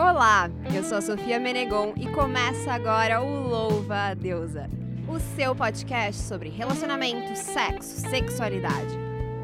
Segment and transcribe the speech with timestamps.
[0.00, 4.66] Olá, eu sou a Sofia Menegon e começa agora o Louva a Deusa,
[5.06, 8.96] o seu podcast sobre relacionamento, sexo, sexualidade.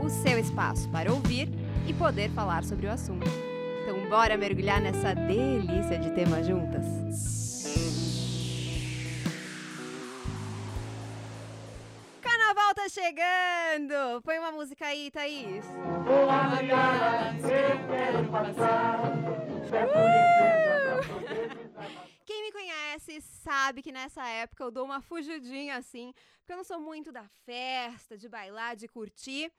[0.02, 1.50] O seu espaço para ouvir
[1.86, 3.26] e poder falar sobre o assunto.
[3.82, 6.86] Então, bora mergulhar nessa delícia de tema juntas?
[12.22, 14.22] Carnaval tá chegando!
[14.22, 15.66] Põe uma música aí, Thaís.
[22.24, 26.64] Quem me conhece sabe que nessa época eu dou uma fugidinha assim, porque eu não
[26.64, 29.52] sou muito da festa, de bailar, de curtir.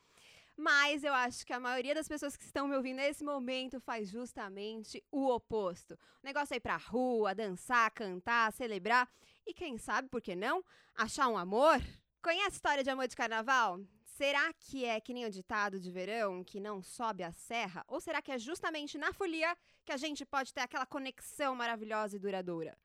[0.55, 4.09] Mas eu acho que a maioria das pessoas que estão me ouvindo nesse momento faz
[4.09, 5.93] justamente o oposto.
[5.93, 9.07] O negócio é ir pra rua, dançar, cantar, celebrar
[9.45, 10.61] e quem sabe, por que não,
[10.93, 11.79] achar um amor?
[12.21, 13.79] Conhece a história de amor de carnaval?
[14.03, 17.85] Será que é que nem o ditado de verão que não sobe a serra?
[17.87, 19.55] Ou será que é justamente na folia
[19.87, 22.77] que a gente pode ter aquela conexão maravilhosa e duradoura?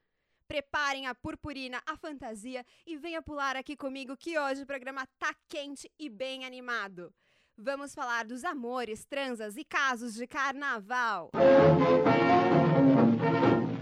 [0.46, 5.34] Preparem a purpurina, a fantasia e venha pular aqui comigo que hoje o programa tá
[5.48, 7.12] quente e bem animado.
[7.58, 11.32] Vamos falar dos amores, transas e casos de carnaval.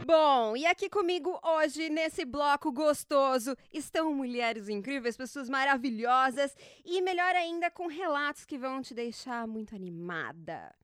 [0.06, 7.36] Bom, e aqui comigo hoje, nesse bloco gostoso, estão mulheres incríveis, pessoas maravilhosas e, melhor
[7.36, 10.74] ainda, com relatos que vão te deixar muito animada.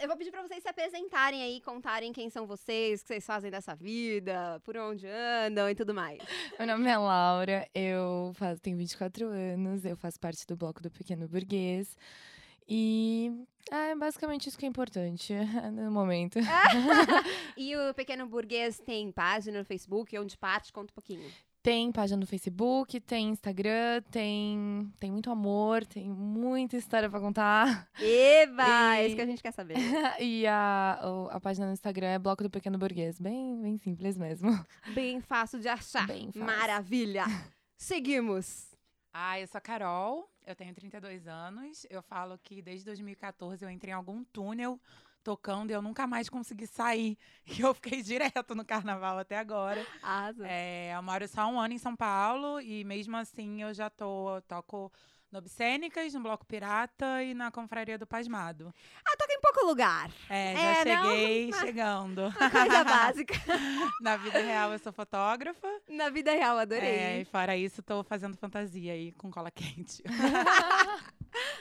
[0.00, 3.24] Eu vou pedir pra vocês se apresentarem aí, contarem quem são vocês, o que vocês
[3.24, 6.18] fazem dessa vida, por onde andam e tudo mais.
[6.58, 10.90] Meu nome é Laura, eu faço, tenho 24 anos, eu faço parte do bloco do
[10.90, 11.96] Pequeno Burguês.
[12.68, 13.32] E
[13.70, 15.32] é basicamente isso que é importante
[15.72, 16.38] no momento.
[17.56, 20.72] e o Pequeno Burguês tem página no Facebook, onde parte?
[20.72, 21.30] Conta um pouquinho.
[21.66, 27.88] Tem página no Facebook, tem Instagram, tem, tem muito amor, tem muita história pra contar.
[28.00, 28.62] Eba!
[28.94, 29.74] E- É isso que a gente quer saber.
[30.22, 33.18] e a, a página no Instagram é Bloco do Pequeno Burguês.
[33.18, 34.48] Bem, bem simples mesmo.
[34.94, 36.06] Bem fácil de achar.
[36.06, 36.44] Bem fácil.
[36.44, 37.24] Maravilha!
[37.76, 38.72] Seguimos.
[39.12, 41.84] Ah, eu sou a Carol, eu tenho 32 anos.
[41.90, 44.78] Eu falo que desde 2014 eu entrei em algum túnel
[45.26, 47.18] tocando e eu nunca mais consegui sair.
[47.58, 49.84] E eu fiquei direto no carnaval até agora.
[50.02, 50.46] Asa.
[50.48, 54.40] É, eu moro só um ano em São Paulo e mesmo assim eu já tô,
[54.48, 54.92] toco
[55.30, 58.72] no Obscênicas, no Bloco Pirata e na Confraria do Pasmado.
[59.04, 60.10] Ah, toca em pouco lugar.
[60.30, 61.10] É, É, já não?
[61.10, 62.18] cheguei chegando.
[62.28, 63.34] Uma coisa básica.
[64.00, 65.68] Na vida real eu sou fotógrafa.
[65.88, 67.20] Na vida real, É, adorei.
[67.20, 70.02] e fora isso, tô fazendo fantasia aí com cola quente.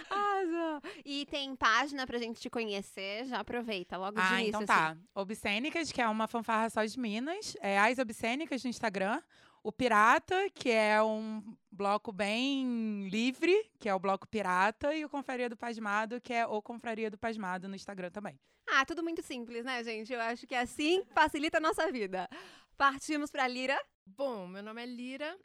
[0.09, 0.81] Asa.
[1.03, 4.47] E tem página pra gente te conhecer, já aproveita logo de Ah, início.
[4.49, 4.67] então assim.
[4.67, 4.97] tá.
[5.13, 7.55] Obscênicas, que é uma fanfarra só de Minas.
[7.61, 9.21] É As Obscênicas no Instagram.
[9.65, 14.93] O Pirata, que é um bloco bem livre, que é o Bloco Pirata.
[14.93, 18.39] E o Confraria do Pasmado, que é o Confraria do Pasmado no Instagram também.
[18.69, 20.13] Ah, tudo muito simples, né, gente?
[20.13, 22.29] Eu acho que assim facilita a nossa vida.
[22.77, 23.75] Partimos pra Lira.
[24.05, 25.35] Bom, meu nome é Lira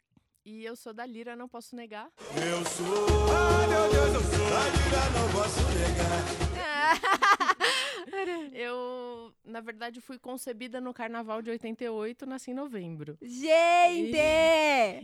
[0.45, 2.11] e eu sou da Lira, não posso negar.
[2.37, 6.70] Eu sou, ah, meu Deus, eu sou a Lira, não posso negar.
[8.53, 13.17] Eu, na verdade, fui concebida no carnaval de 88, nasci em novembro.
[13.23, 14.19] gente!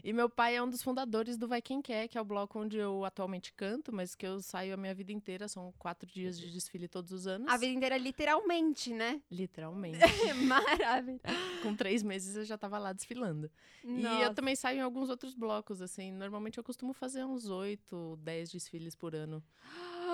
[0.05, 2.59] E meu pai é um dos fundadores do Vai Quem Quer, que é o bloco
[2.59, 5.49] onde eu atualmente canto, mas que eu saio a minha vida inteira.
[5.49, 7.49] São quatro dias de desfile todos os anos.
[7.49, 9.21] A vida inteira, literalmente, né?
[9.31, 9.99] Literalmente.
[10.47, 11.21] Maravilha.
[11.62, 13.50] Com três meses eu já tava lá desfilando.
[13.84, 14.34] E eu Nossa.
[14.34, 16.12] também saio em alguns outros blocos, assim.
[16.12, 19.43] Normalmente eu costumo fazer uns oito, dez desfiles por ano.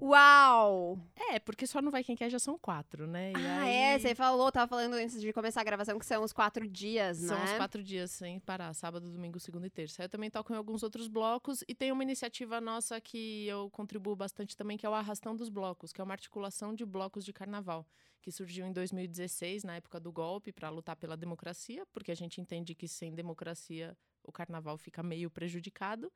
[0.00, 0.98] Uau!
[1.14, 3.30] É, porque só no Vai Quem Quer já são quatro, né?
[3.32, 6.22] E Ah, aí é, você falou, tava falando antes de começar a gravação que são
[6.24, 7.44] os quatro dias, São né?
[7.44, 10.02] os quatro dias sem parar, sábado, domingo, segunda e terça.
[10.02, 14.16] Eu também toco em alguns outros blocos e tem uma iniciativa nossa que eu contribuo
[14.16, 17.32] bastante também, que é o Arrastão dos Blocos, que é uma articulação de blocos de
[17.32, 17.86] carnaval,
[18.20, 22.40] que surgiu em 2016, na época do golpe, para lutar pela democracia, porque a gente
[22.40, 26.10] entende que sem democracia o carnaval fica meio prejudicado.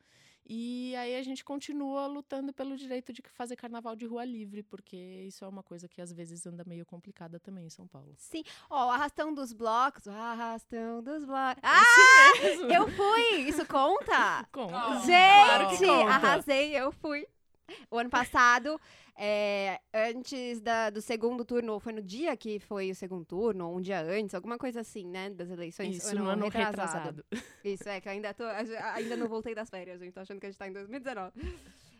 [0.48, 4.96] E aí a gente continua lutando pelo direito de fazer carnaval de rua livre, porque
[4.96, 8.14] isso é uma coisa que às vezes anda meio complicada também em São Paulo.
[8.16, 8.42] Sim.
[8.70, 10.06] Ó, o arrastão dos blocos.
[10.06, 11.62] O arrastão dos blocos.
[11.62, 12.32] Ah!
[12.72, 13.40] Eu fui!
[13.48, 14.46] Isso conta?
[14.50, 14.68] Com.
[15.04, 16.10] Gente, que conta.
[16.10, 17.26] arrasei, eu fui.
[17.90, 18.80] O ano passado,
[19.16, 23.68] é, antes da- do segundo turno, ou foi no dia que foi o segundo turno,
[23.68, 25.30] ou um dia antes, alguma coisa assim, né?
[25.30, 25.96] Das eleições.
[25.96, 27.24] Isso, ou no ano retrasado.
[27.64, 30.12] Isso, é, que eu ainda, tô, ainda não voltei das férias, gente.
[30.12, 31.32] Tô achando que a gente tá em 2019.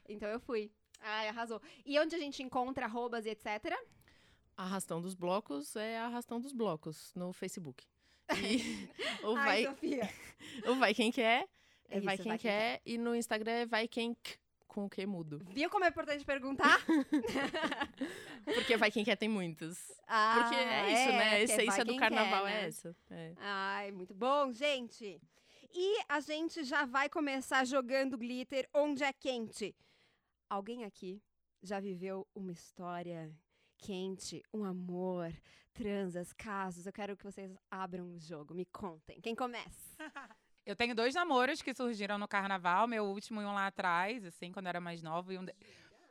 [0.09, 0.71] Então eu fui.
[1.01, 1.61] Ai, arrasou.
[1.85, 3.77] E onde a gente encontra arrobas e etc?
[4.57, 7.85] Arrastão dos Blocos é Arrastão dos Blocos no Facebook.
[8.37, 8.89] E
[9.25, 10.11] o Ai, vai, Sofia.
[10.67, 11.47] o vai quem quer,
[11.89, 14.39] é vai quem vai quem quer, e no Instagram é vai quem K,
[14.79, 15.41] com o que mudo.
[15.51, 16.79] Viu como é importante perguntar?
[18.45, 19.77] Porque vai quem quer tem muitos.
[20.07, 21.31] Ah, Porque é isso, né?
[21.31, 22.69] A essência do carnaval quer, é né?
[22.69, 22.97] essa.
[23.11, 23.33] É.
[23.39, 25.21] Ai, muito bom, gente.
[25.75, 29.75] E a gente já vai começar jogando glitter onde é quente.
[30.49, 31.21] Alguém aqui
[31.61, 33.35] já viveu uma história
[33.79, 35.33] quente, um amor,
[35.73, 36.87] transas, casos?
[36.87, 39.21] Eu quero que vocês abram o jogo, me contem.
[39.21, 39.99] Quem começa?
[40.69, 44.53] Eu tenho dois namoros que surgiram no carnaval, meu último e um lá atrás, assim,
[44.53, 45.33] quando eu era mais nova.
[45.33, 45.55] E, um de-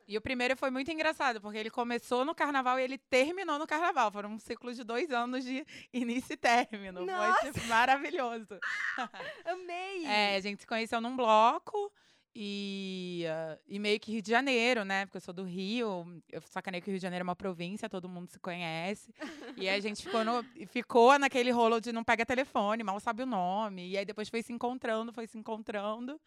[0.08, 3.68] e o primeiro foi muito engraçado, porque ele começou no carnaval e ele terminou no
[3.68, 4.10] carnaval.
[4.10, 7.06] Foram um ciclo de dois anos de início e término.
[7.06, 7.40] Nossa!
[7.40, 8.58] Foi tipo, maravilhoso.
[9.46, 10.04] Amei!
[10.06, 11.92] É, a gente se conheceu num bloco
[12.34, 15.06] e, ah, e meio que Rio de Janeiro, né?
[15.06, 16.22] Porque eu sou do Rio.
[16.30, 19.12] Eu sacanei que o Rio de Janeiro é uma província, todo mundo se conhece.
[19.56, 23.26] e a gente ficou, no, ficou naquele rolo de não pega telefone, mal sabe o
[23.26, 23.88] nome.
[23.88, 26.20] E aí depois foi se encontrando, foi se encontrando.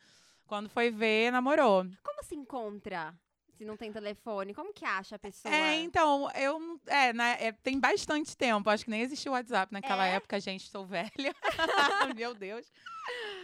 [0.47, 1.85] Quando foi ver, namorou.
[2.03, 3.13] Como se encontra
[3.61, 4.55] se não tem telefone?
[4.55, 5.53] Como que acha a pessoa?
[5.53, 6.79] É, então, eu.
[6.87, 8.67] É, na- é, tem bastante tempo.
[8.71, 10.15] Acho que nem existia o WhatsApp naquela É?
[10.15, 11.11] época, gente, sou velha.
[12.17, 12.65] Meu Deus.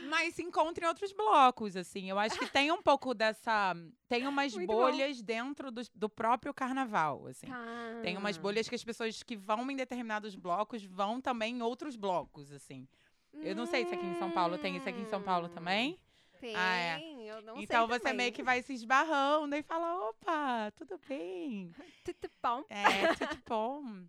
[0.10, 2.10] Mas se encontra em outros blocos, assim.
[2.10, 3.76] Eu acho que tem um pouco dessa.
[4.10, 4.76] Tem umas Muito bom.
[4.76, 7.46] bolhas dentro do, do próprio carnaval, assim.
[7.48, 8.00] Tá.
[8.02, 11.96] Tem umas bolhas que as pessoas que vão em determinados blocos vão também em outros
[11.96, 12.88] blocos, assim.
[13.34, 16.00] Eu não sei se aqui em São Paulo tem isso aqui em São Paulo também.
[16.40, 17.02] Tem, Ah, é.
[17.32, 18.32] eu não então sei você meio também.
[18.32, 21.74] que vai se esbarrando e fala: opa, tudo bem?
[22.04, 22.64] Tudo bom.
[22.70, 24.04] É, tudo bom.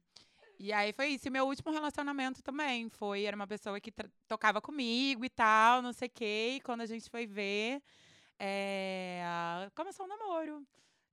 [0.58, 1.26] E aí foi isso.
[1.28, 3.92] E meu último relacionamento também foi, era uma pessoa que
[4.26, 6.54] tocava comigo e tal, não sei o quê.
[6.56, 7.80] E quando a gente foi ver,
[8.38, 9.22] é,
[9.74, 10.62] começou um namoro.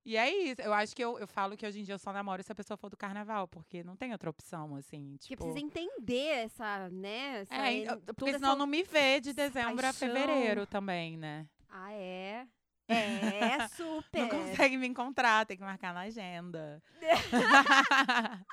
[0.08, 0.62] E é isso.
[0.62, 2.54] Eu acho que eu, eu falo que hoje em dia eu só namoro se a
[2.54, 5.16] pessoa for do carnaval, porque não tem outra opção, assim.
[5.18, 7.40] Porque Tipo, precisa entender essa, né?
[7.40, 10.08] Essa, é, en- porque essa- senão não me vê de dezembro a paixão.
[10.08, 11.48] fevereiro também, né?
[11.68, 12.46] Ah, é?
[12.88, 14.20] É, super.
[14.20, 16.80] Não consegue me encontrar, tem que marcar na agenda.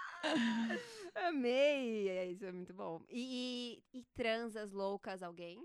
[1.16, 2.10] Amei.
[2.10, 3.02] É, Isso é muito bom.
[3.10, 5.64] E, e, e transas loucas, alguém?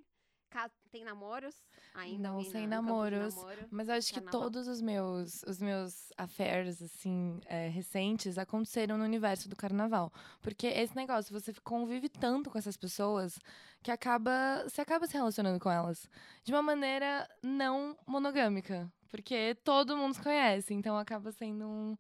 [0.91, 1.55] Tem namoros
[1.95, 2.29] ainda?
[2.29, 3.35] Não, alguém sem namoros.
[3.35, 3.69] namoro?
[3.71, 4.41] Mas eu acho que Carnaval.
[4.41, 10.11] todos os meus, os meus affairs, assim, é, recentes, aconteceram no universo do carnaval.
[10.41, 13.39] Porque esse negócio, você convive tanto com essas pessoas
[13.83, 16.09] que acaba, você acaba se relacionando com elas
[16.43, 18.91] de uma maneira não monogâmica.
[19.11, 21.97] Porque todo mundo se conhece, então acaba sendo um.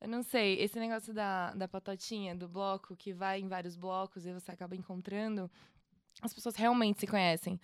[0.00, 4.24] Eu não sei, esse negócio da, da patotinha, do bloco, que vai em vários blocos
[4.24, 5.50] e você acaba encontrando,
[6.22, 7.60] as pessoas realmente se conhecem.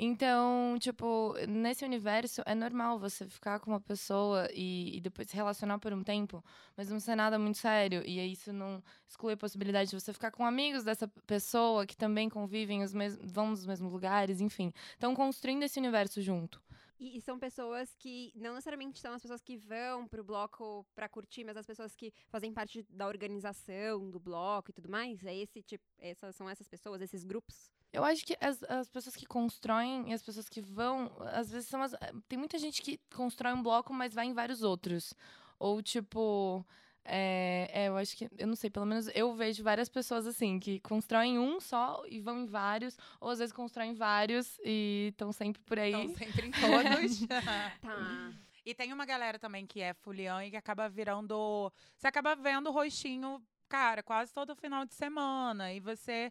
[0.00, 5.34] Então, tipo, nesse universo é normal você ficar com uma pessoa e, e depois se
[5.34, 6.42] relacionar por um tempo,
[6.76, 8.02] mas não ser nada muito sério.
[8.06, 12.28] E isso não exclui a possibilidade de você ficar com amigos dessa pessoa que também
[12.28, 14.72] convivem, os mes vão nos mesmos lugares, enfim.
[14.96, 16.62] Então, construindo esse universo junto.
[16.98, 21.08] E, e são pessoas que não necessariamente são as pessoas que vão pro bloco pra
[21.08, 25.24] curtir, mas as pessoas que fazem parte da organização do bloco e tudo mais.
[25.24, 27.70] É esse tipo, essas são essas pessoas, esses grupos.
[27.92, 31.68] Eu acho que as, as pessoas que constroem e as pessoas que vão, às vezes
[31.68, 31.94] são as.
[32.28, 35.14] Tem muita gente que constrói um bloco, mas vai em vários outros.
[35.58, 36.64] Ou tipo.
[37.10, 38.28] É, é, eu acho que.
[38.36, 42.20] Eu não sei, pelo menos eu vejo várias pessoas assim, que constroem um só e
[42.20, 45.92] vão em vários, ou às vezes constroem vários e estão sempre por aí.
[45.92, 47.20] Estão sempre em todos.
[47.80, 48.32] Tá.
[48.64, 51.72] E tem uma galera também que é fulião e que acaba virando.
[51.96, 55.72] Você acaba vendo o rostinho, cara, quase todo final de semana.
[55.72, 56.30] E você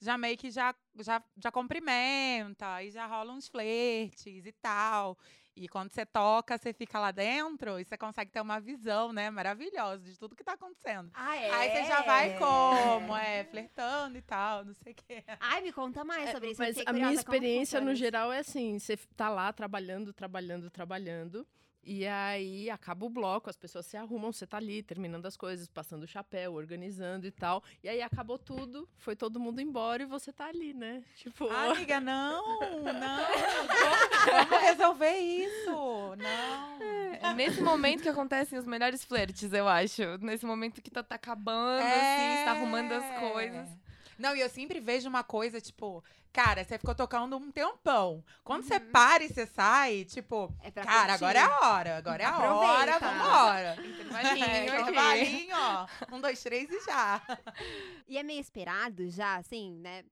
[0.00, 5.18] já meio que já, já, já cumprimenta, e já rola uns flertes e tal.
[5.56, 9.30] E quando você toca, você fica lá dentro e você consegue ter uma visão, né,
[9.30, 11.10] maravilhosa de tudo que tá acontecendo.
[11.14, 11.50] Ah, é?
[11.52, 13.16] Aí você já vai como?
[13.16, 15.22] É, flertando e tal, não sei o quê.
[15.38, 16.60] Ai, me conta mais É, sobre isso.
[16.62, 18.00] eu mas a minha experiência no isso.
[18.00, 21.46] geral é assim: você tá lá trabalhando, trabalhando, trabalhando.
[21.86, 25.68] E aí acaba o bloco, as pessoas se arrumam, você tá ali terminando as coisas,
[25.68, 27.62] passando o chapéu, organizando e tal.
[27.82, 31.02] E aí acabou tudo, foi todo mundo embora e você tá ali, né?
[31.16, 33.24] Tipo, Amiga, não, não.
[34.48, 35.70] Vamos, resolver isso.
[35.70, 36.82] Não.
[36.82, 40.02] É nesse momento que acontecem os melhores flertes, eu acho.
[40.20, 43.83] Nesse momento que tá, tá acabando, assim, você tá arrumando as coisas.
[44.18, 44.22] É.
[44.22, 46.02] Não, e eu sempre vejo uma coisa, tipo,
[46.32, 48.24] cara, você ficou tocando um tempão.
[48.42, 51.24] Quando você para e você sai, tipo, É cara, curtir.
[51.24, 53.16] agora é a hora, agora é a hora, Aproveita.
[53.24, 53.76] vambora.
[53.86, 54.80] Intervalinho É, aqui.
[54.82, 55.86] intervalinho, ó.
[56.14, 57.20] Um, dois, três e já.
[58.08, 60.04] E é meio esperado já, assim, né?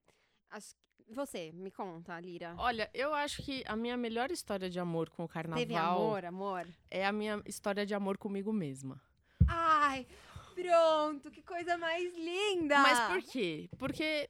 [0.49, 0.75] Acho...
[1.09, 2.55] Você, me conta, Lira.
[2.57, 6.25] olha, eu acho que a minha melhor história de amor com o carnaval Teve amor,
[6.25, 6.67] amor?
[6.89, 8.99] é a minha história de amor comigo mesma.
[9.45, 10.07] Ai,
[10.53, 12.79] pronto, que coisa mais linda!
[12.79, 13.69] Mas por quê?
[13.77, 14.29] Porque,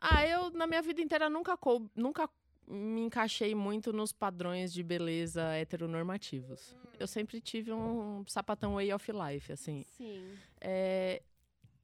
[0.00, 2.28] ah, eu na minha vida inteira nunca, cou nunca
[2.66, 6.76] me encaixei muito nos padrões de beleza heteronormativos.
[6.98, 9.82] Eu sempre tive um sapatão way of life, assim.
[9.96, 10.38] Sim.
[10.60, 11.22] É,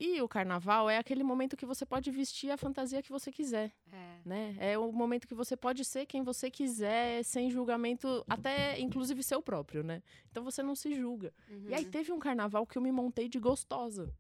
[0.00, 3.73] E o carnaval é aquele momento que você pode vestir a fantasia que você quiser,
[3.90, 4.19] É.
[4.25, 4.57] né?
[4.61, 9.43] É o momento que você pode ser quem você quiser, sem julgamento, até inclusive seu
[9.43, 10.00] próprio, né?
[10.31, 11.33] Então você não se julga.
[11.67, 11.90] E aí Uhum.
[11.90, 14.12] teve um carnaval que eu me montei de gostosa.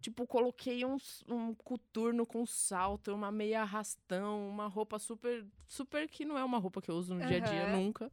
[0.00, 0.96] Tipo, coloquei um,
[1.28, 5.44] um coturno com salto, uma meia arrastão, uma roupa super.
[5.68, 8.10] Super que não é uma roupa que eu uso no dia a dia nunca.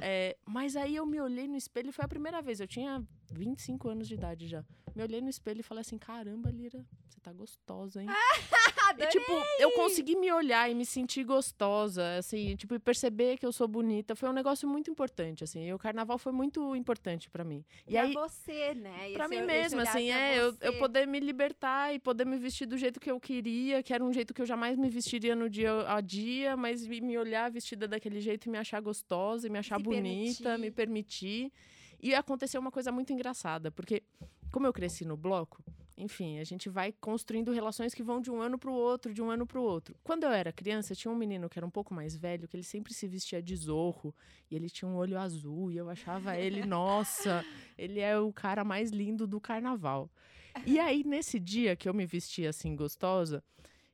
[0.00, 2.58] É, mas aí eu me olhei no espelho e foi a primeira vez.
[2.60, 4.64] Eu tinha 25 anos de idade já.
[4.94, 8.08] Me olhei no espelho e falei assim: caramba, Lira, você tá gostosa, hein?
[8.98, 13.46] E, tipo, eu consegui me olhar e me sentir gostosa, assim, tipo, e perceber que
[13.46, 14.16] eu sou bonita.
[14.16, 15.64] Foi um negócio muito importante, assim.
[15.64, 17.64] E o carnaval foi muito importante pra mim.
[17.86, 19.12] E pra aí, você, né?
[19.14, 22.66] pra Esse- mim mesma, assim, é, eu, eu poder me libertar e poder me vestir
[22.66, 25.48] do jeito que eu queria, que era um jeito que eu jamais me vestiria no
[25.48, 29.58] dia a dia, mas me olhar vestida daquele jeito e me achar gostosa, e me
[29.58, 31.52] achar Se bonita, me permitir.
[32.02, 34.02] E aconteceu uma coisa muito engraçada, porque
[34.50, 35.62] como eu cresci no bloco,
[35.96, 39.30] enfim, a gente vai construindo relações que vão de um ano pro outro, de um
[39.30, 39.94] ano pro outro.
[40.02, 42.64] Quando eu era criança, tinha um menino que era um pouco mais velho, que ele
[42.64, 44.14] sempre se vestia de zorro,
[44.50, 47.44] e ele tinha um olho azul, e eu achava ele, nossa,
[47.76, 50.10] ele é o cara mais lindo do carnaval.
[50.66, 53.44] E aí, nesse dia que eu me vesti assim, gostosa,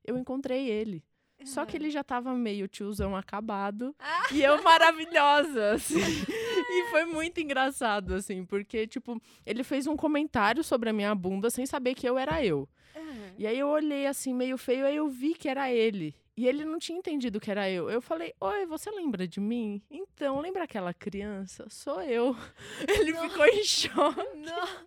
[0.05, 1.05] eu encontrei ele.
[1.45, 3.95] Só que ele já tava meio tiozão acabado
[4.33, 6.01] e eu maravilhosa, assim.
[6.69, 11.51] E foi muito engraçado, assim, porque, tipo, ele fez um comentário sobre a minha bunda
[11.51, 12.69] sem saber que eu era eu.
[12.95, 13.35] Aham.
[13.39, 16.15] E aí eu olhei assim, meio feio, aí eu vi que era ele.
[16.37, 17.89] E ele não tinha entendido que era eu.
[17.89, 19.81] Eu falei, oi, você lembra de mim?
[19.91, 21.67] Então, lembra aquela criança?
[21.71, 22.37] Sou eu.
[22.87, 24.21] Ele ficou em choque.
[24.35, 24.87] Não.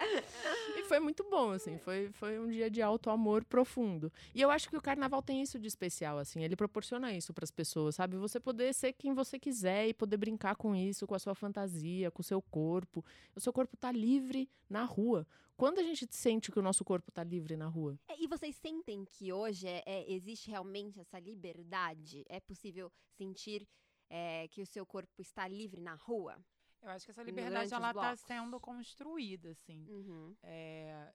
[0.76, 1.78] E foi muito bom, assim.
[1.78, 4.10] Foi, foi um dia de alto amor profundo.
[4.34, 6.42] E eu acho que o carnaval tem isso de especial, assim.
[6.42, 8.16] Ele proporciona isso para as pessoas, sabe?
[8.16, 12.10] Você poder ser quem você quiser e poder brincar com isso, com a sua fantasia,
[12.10, 13.04] com o seu corpo.
[13.36, 15.26] O seu corpo tá livre na rua.
[15.56, 17.98] Quando a gente sente que o nosso corpo tá livre na rua?
[18.08, 22.24] É, E vocês sentem que hoje é- é- existe realmente essa liberdade?
[22.28, 23.66] É possível sentir
[24.12, 26.36] é, que o seu corpo está livre na rua?
[26.82, 28.20] Eu acho que essa liberdade ela tá blocos.
[28.20, 29.86] sendo construída, assim.
[29.88, 30.34] Uhum.
[30.42, 31.12] É,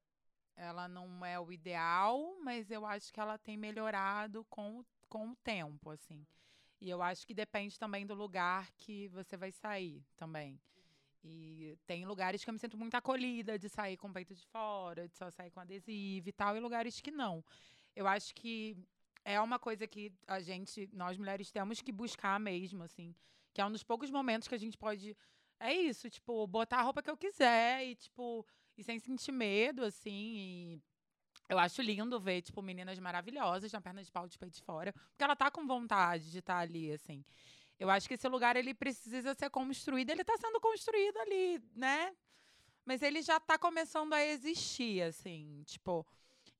[0.56, 5.30] ela não é o ideal, mas eu acho que ela tem melhorado com, o- com
[5.32, 6.26] o tempo, assim.
[6.80, 10.60] E eu acho que depende também do lugar que você vai sair também.
[11.24, 14.46] E tem lugares que eu me sinto muito acolhida de sair com o peito de
[14.46, 17.44] fora, de só sair com adesivo e tal, e lugares que não.
[17.96, 18.78] Eu acho que
[19.24, 23.16] é uma coisa que a gente, nós mulheres, temos que buscar mesmo, assim.
[23.52, 25.18] Que é um dos poucos momentos que a gente pode.
[25.60, 28.46] É isso, tipo, botar a roupa que eu quiser e, tipo,
[28.78, 30.12] e sem sentir medo, assim.
[30.12, 30.82] E
[31.50, 34.94] eu acho lindo ver, tipo, meninas maravilhosas na perna de pau de peito de fora.
[34.94, 37.24] Porque ela tá com vontade de estar ali, assim.
[37.80, 40.10] Eu acho que esse lugar, ele precisa ser construído.
[40.10, 42.16] Ele tá sendo construído ali, né?
[42.86, 45.64] Mas ele já tá começando a existir, assim.
[45.66, 46.06] Tipo,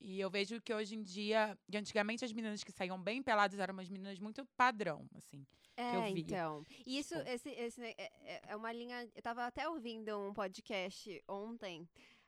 [0.06, 3.60] e eu vejo que hoje em dia, e antigamente as meninas que saíam bem peladas
[3.60, 5.46] eram umas meninas muito padrão, assim.
[5.78, 6.22] É, eu via.
[6.22, 6.66] então.
[6.86, 9.10] E isso, Tipo- esse, esse é, é- é uma linha.
[9.16, 11.88] Eu tava até ouvindo um podcast ontem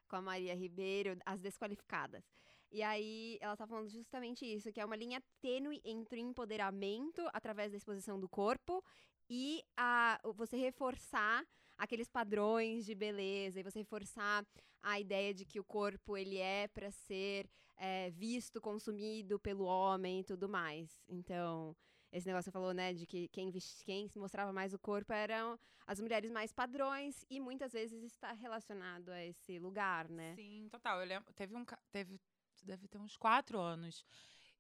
[0.10, 2.24] com a Maria Ribeiro, As Desqualificadas.
[2.72, 7.72] E aí ela tá falando justamente isso, que é uma linha tênue entre empoderamento através
[7.72, 8.84] da exposição do corpo
[9.30, 11.46] e a, o- você reforçar
[11.78, 14.46] aqueles padrões de beleza e você reforçar
[14.82, 20.22] a ideia de que o corpo ele é para ser é, visto, consumido pelo homem
[20.22, 21.02] e tudo mais.
[21.08, 21.76] Então,
[22.12, 23.52] esse negócio que falou, né, de que quem,
[23.84, 29.10] quem mostrava mais o corpo eram as mulheres mais padrões e muitas vezes está relacionado
[29.10, 30.36] a esse lugar, né?
[30.36, 31.00] Sim, total.
[31.00, 32.20] Eu lembro, teve um, teve,
[32.64, 34.06] deve ter uns quatro anos.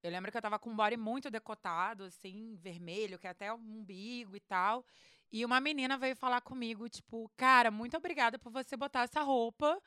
[0.03, 3.51] Eu lembro que eu tava com um body muito decotado, assim, vermelho, que é até
[3.51, 4.85] o umbigo e tal.
[5.31, 9.81] E uma menina veio falar comigo, tipo, cara, muito obrigada por você botar essa roupa,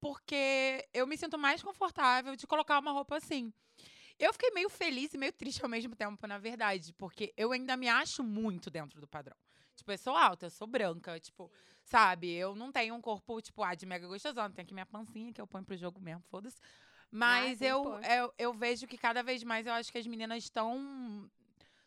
[0.00, 3.52] porque eu me sinto mais confortável de colocar uma roupa assim.
[4.18, 7.76] Eu fiquei meio feliz e meio triste ao mesmo tempo, na verdade, porque eu ainda
[7.76, 9.36] me acho muito dentro do padrão.
[9.74, 11.50] Tipo, eu sou alta, eu sou branca, tipo,
[11.84, 12.30] sabe?
[12.34, 14.50] Eu não tenho um corpo, tipo, ah, de mega gostosão.
[14.50, 16.60] Tem aqui minha pancinha que eu ponho pro jogo mesmo, foda-se.
[17.10, 20.06] Mas tem que eu, eu, eu vejo que cada vez mais eu acho que as
[20.06, 21.30] meninas estão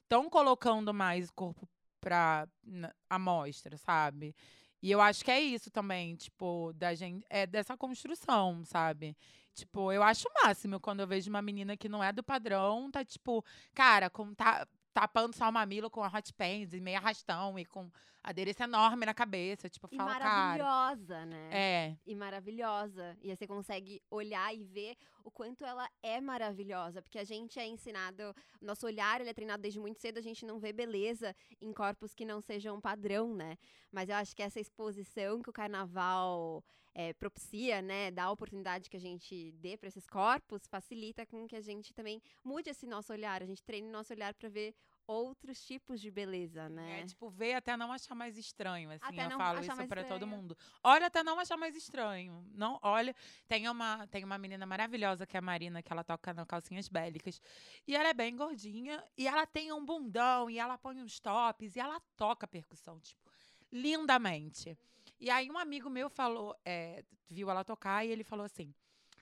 [0.01, 1.69] estão colocando mais o corpo
[2.01, 4.35] pra na- amostra, sabe?
[4.83, 9.15] E eu acho que é isso também, tipo, da gente, é dessa construção, sabe?
[9.53, 12.91] Tipo, eu acho o máximo quando eu vejo uma menina que não é do padrão,
[12.91, 16.97] tá tipo, cara, com tá tapando só o mamilo com a hot pants e meio
[16.97, 17.89] arrastão e com
[18.23, 19.67] adereço enorme na cabeça.
[19.69, 20.25] Tipo, eu E falo, cara.
[20.25, 21.49] maravilhosa, né?
[21.51, 21.97] É.
[22.05, 23.17] E maravilhosa.
[23.21, 27.01] E aí você consegue olhar e ver o quanto ela é maravilhosa.
[27.01, 30.45] Porque a gente é ensinado, nosso olhar ele é treinado desde muito cedo, a gente
[30.45, 33.57] não vê beleza em corpos que não sejam padrão, né?
[33.91, 36.63] Mas eu acho que essa exposição que o carnaval
[36.95, 38.11] é, propicia, né?
[38.11, 41.93] Dá a oportunidade que a gente dê para esses corpos, facilita com que a gente
[41.93, 43.41] também mude esse nosso olhar.
[43.41, 47.01] A gente treine o nosso olhar para ver outros tipos de beleza, né?
[47.01, 50.25] É, tipo, ver até não achar mais estranho, assim, Até eu falo isso pra todo
[50.25, 50.57] mundo.
[50.83, 52.45] Olha até não achar mais estranho.
[52.53, 53.15] Não, olha,
[53.47, 56.87] tem uma, tem uma menina maravilhosa que é a Marina, que ela toca no Calcinhas
[56.87, 57.41] Bélicas,
[57.87, 61.75] e ela é bem gordinha, e ela tem um bundão, e ela põe uns tops,
[61.75, 63.29] e ela toca percussão, tipo,
[63.71, 64.77] lindamente.
[65.19, 68.73] E aí um amigo meu falou, é, viu ela tocar, e ele falou assim,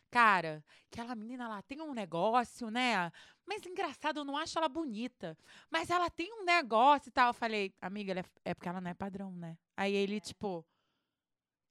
[0.10, 3.12] cara, aquela menina lá tem um negócio, né?
[3.46, 5.38] Mas engraçado, eu não acho ela bonita.
[5.70, 7.30] Mas ela tem um negócio e tal.
[7.30, 9.58] Eu falei, amiga, é, é porque ela não é padrão, né?
[9.76, 10.66] Aí ele, tipo,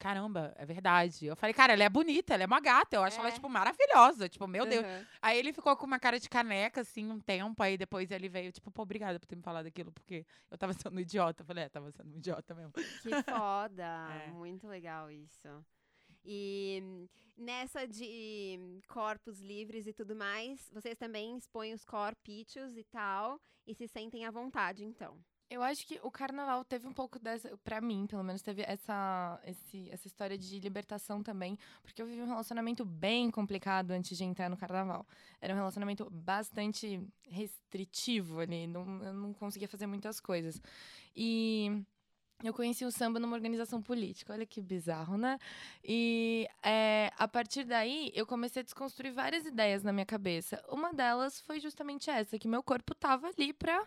[0.01, 1.27] caramba, é verdade.
[1.27, 2.97] Eu falei, cara, ela é bonita, ela é uma gata.
[2.97, 3.33] Eu acho ela, É.
[3.33, 4.29] tipo, maravilhosa.
[4.29, 4.85] Tipo, meu Deus.
[4.85, 5.07] Aham.
[5.23, 7.63] Aí ele ficou com uma cara de caneca, assim, um tempo.
[7.63, 10.73] Aí depois ele veio, tipo, pô, obrigada por ter me falado aquilo, porque eu tava
[10.73, 11.43] sendo um idiota.
[11.43, 12.73] Eu falei, é, tava sendo um idiota mesmo.
[12.73, 14.09] Que foda!
[14.27, 14.31] É.
[14.33, 15.49] Muito legal isso.
[16.25, 16.83] E
[17.37, 23.75] nessa de corpos livres e tudo mais, vocês também expõem os corpítios e tal, e
[23.75, 25.17] se sentem à vontade, então.
[25.51, 29.41] Eu acho que o carnaval teve um pouco dessa, pra mim, pelo menos, teve essa,
[29.45, 34.23] esse- essa história de libertação também, porque eu vivi um relacionamento bem complicado antes de
[34.23, 35.05] entrar no carnaval.
[35.41, 40.63] Era um relacionamento bastante restritivo ali, não, eu não conseguia fazer muitas coisas.
[41.17, 41.83] E
[42.45, 45.39] eu conheci o samba numa organização política, olha que bizarro, né?
[45.85, 50.63] E é, a partir daí, eu comecei a desconstruir várias ideias na minha cabeça.
[50.69, 53.87] Uma delas foi justamente essa, que meu corpo tava ali pra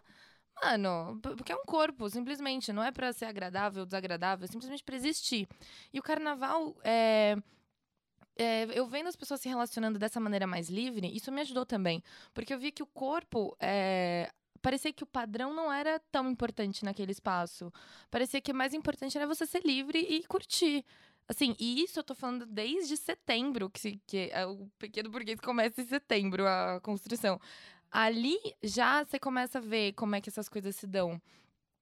[0.62, 2.72] Mano, porque é um corpo, simplesmente.
[2.72, 5.48] Não é pra ser agradável, desagradável, é simplesmente pra existir.
[5.92, 7.36] E o carnaval, é,
[8.36, 12.04] é, eu vendo as pessoas se relacionando dessa maneira mais livre, isso me ajudou também.
[12.34, 13.56] Porque eu vi que o corpo.
[13.60, 14.32] é,
[14.62, 17.72] parecia que o padrão não era tão importante naquele espaço.
[18.10, 20.86] Parecia que o mais importante era você ser livre e curtir.
[21.28, 25.82] Assim, e isso eu tô falando desde setembro, que, que é o pequeno burguês começa
[25.82, 27.40] em setembro a construção.
[27.94, 31.22] Ali já você começa a ver como é que essas coisas se dão.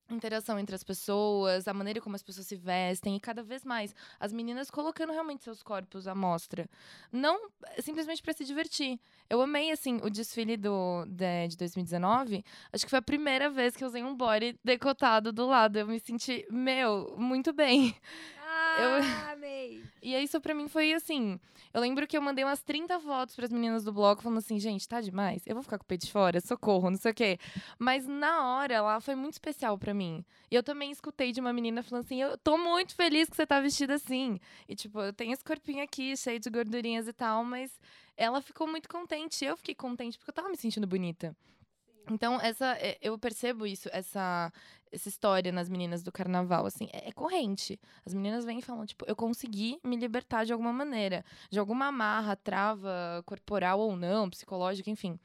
[0.10, 3.96] Interação entre as pessoas, a maneira como as pessoas se vestem, e cada vez mais
[4.20, 6.70] as meninas colocando realmente seus corpos à mostra.
[7.14, 9.00] Não eh, simplesmente para se divertir.
[9.30, 12.44] Eu amei, assim, o desfile do, de, de 2019.
[12.74, 15.80] Acho que foi a primeira vez que eu usei um body decotado do lado.
[15.80, 17.96] Eu me senti, meu, muito bem.
[18.54, 19.84] Ah, amei!
[20.04, 21.40] E isso pra mim foi assim.
[21.72, 24.88] Eu lembro que eu mandei umas 30 fotos pras meninas do bloco, falando assim, gente,
[24.88, 25.44] tá demais.
[25.46, 27.38] Eu vou ficar com o peito de fora, socorro, não sei o quê.
[27.78, 30.26] Mas na hora lá foi muito especial pra mim.
[30.50, 33.46] E eu também escutei de uma menina falando assim: eu tô muito feliz que você
[33.46, 34.40] tá vestida assim.
[34.68, 37.80] E tipo, eu tenho esse corpinho aqui, cheio de gordurinhas e tal, mas
[38.18, 39.46] ela ficou muito contente.
[39.46, 41.36] Eu fiquei contente porque eu tava me sentindo bonita.
[42.10, 44.52] Então, essa, é, eu percebo isso, essa,
[44.92, 47.80] essa história nas meninas do carnaval, assim, é, é corrente.
[48.06, 51.88] As meninas vêm e falam, tipo, eu consegui me libertar de alguma maneira, de alguma
[51.88, 55.20] amarra, trava corporal ou não, psicológica, enfim.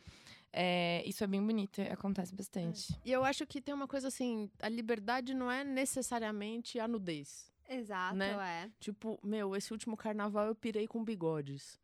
[0.53, 2.99] É, isso é bem bonito, acontece bastante.
[3.05, 7.51] E eu acho que tem uma coisa assim, a liberdade não é necessariamente a nudez.
[7.69, 8.31] Exato, Né?
[8.65, 8.71] é.
[8.81, 11.79] Tipo, meu, esse último carnaval eu pirei com bigodes.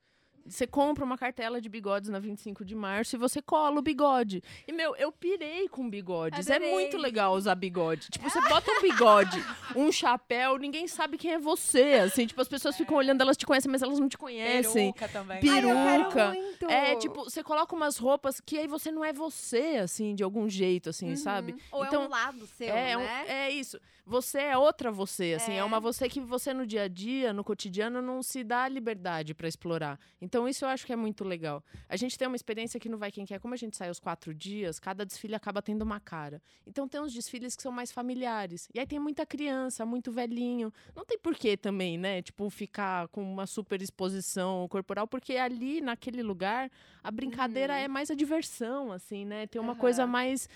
[0.47, 4.43] Você compra uma cartela de bigodes na 25 de março e você cola o bigode.
[4.67, 6.49] E, meu, eu pirei com bigodes.
[6.51, 6.73] É Adorei.
[6.73, 8.09] muito legal usar bigode.
[8.11, 9.43] Tipo, você bota um bigode,
[9.77, 11.95] um chapéu, ninguém sabe quem é você.
[12.05, 14.93] Assim, tipo, as pessoas ficam olhando, elas te conhecem, mas elas não te conhecem.
[14.93, 15.37] Peruca também.
[15.37, 16.29] Ai, peruca.
[16.35, 16.67] muito!
[16.71, 20.49] É, tipo, você coloca umas roupas que aí você não é você, assim, de algum
[20.49, 21.17] jeito, assim, Uhum.
[21.17, 21.55] sabe?
[21.71, 23.25] Ou é Então, um lado seu, é, um- né?
[23.29, 23.79] é isso.
[24.05, 25.57] Você é outra você, assim, é.
[25.59, 25.65] É.
[25.65, 29.47] uma você que você no dia a dia, no cotidiano, não se dá liberdade pra
[29.47, 29.97] explorar.
[30.21, 31.63] Então, isso eu acho que é muito legal.
[31.89, 33.39] A gente tem uma experiência que não vai quem quer.
[33.39, 36.41] Como a gente sai os quatro dias, cada desfile acaba tendo uma cara.
[36.67, 38.69] Então, tem uns desfiles que são mais familiares.
[38.75, 40.73] E aí tem muita criança, muito velhinho.
[40.97, 42.23] Não tem porquê também, né?
[42.23, 46.71] Tipo, ficar com uma super exposição corporal, porque ali, naquele lugar,
[47.03, 47.79] a brincadeira Uhum.
[47.81, 49.47] é mais a diversão, assim, né?
[49.47, 49.81] Tem uma Aham.
[49.81, 50.49] coisa mais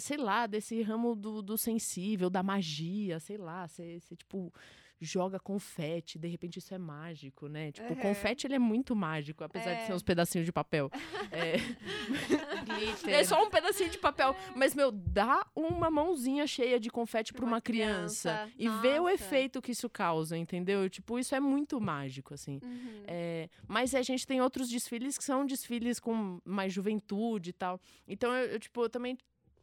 [0.00, 4.52] sei lá, desse ramo do, do sensível, da magia, sei lá, você, tipo,
[5.00, 7.70] joga confete, de repente isso é mágico, né?
[7.72, 8.02] Tipo, o Aham.
[8.02, 9.86] confete, ele é muito mágico, apesar de É.
[9.86, 10.90] ser uns pedacinhos de papel.
[11.30, 11.56] É,
[13.06, 17.40] é só um pedacinho de papel, mas, meu, dá uma mãozinha cheia de confete pra
[17.40, 18.52] Pra uma uma criança, criança.
[18.58, 19.12] e vê o Nossa.
[19.14, 20.88] efeito que isso causa, entendeu?
[20.90, 22.60] Tipo, isso é muito mágico, assim.
[22.62, 23.02] Uhum.
[23.06, 27.80] É, mas a gente tem outros desfiles que são desfiles com mais juventude e tal.
[28.06, 29.16] Então, eu, eu, tipo, eu também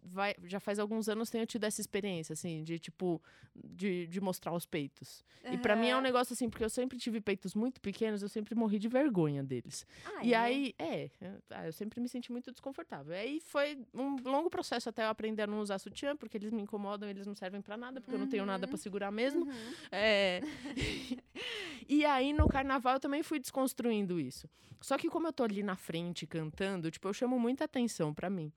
[0.06, 3.22] vai, já faz alguns anos tenho tido essa experiência, assim, de tipo,
[3.56, 5.24] de, de mostrar os peitos.
[5.52, 8.30] E pra mim é um negócio assim, porque eu sempre tive peitos muito pequenos, eu
[8.30, 9.86] sempre morri de vergonha deles.
[10.06, 10.38] Ah, E é?
[10.38, 13.14] aí, é, eu- ah, eu sempre me senti muito desconfortável.
[13.16, 16.62] Aí foi um longo processo até eu aprender a não usar sutiã, porque eles me
[16.62, 18.70] incomodam, eles não servem pra nada, porque eu não tenho nada Uhum.
[18.70, 19.46] pra segurar mesmo.
[19.46, 19.74] Uhum.
[19.92, 20.42] É.
[21.88, 24.50] e aí, no carnaval, eu também fui desconstruindo isso.
[24.82, 28.30] Só que como eu tô ali na frente cantando, tipo, eu chamo muita atenção pra
[28.30, 28.52] mim.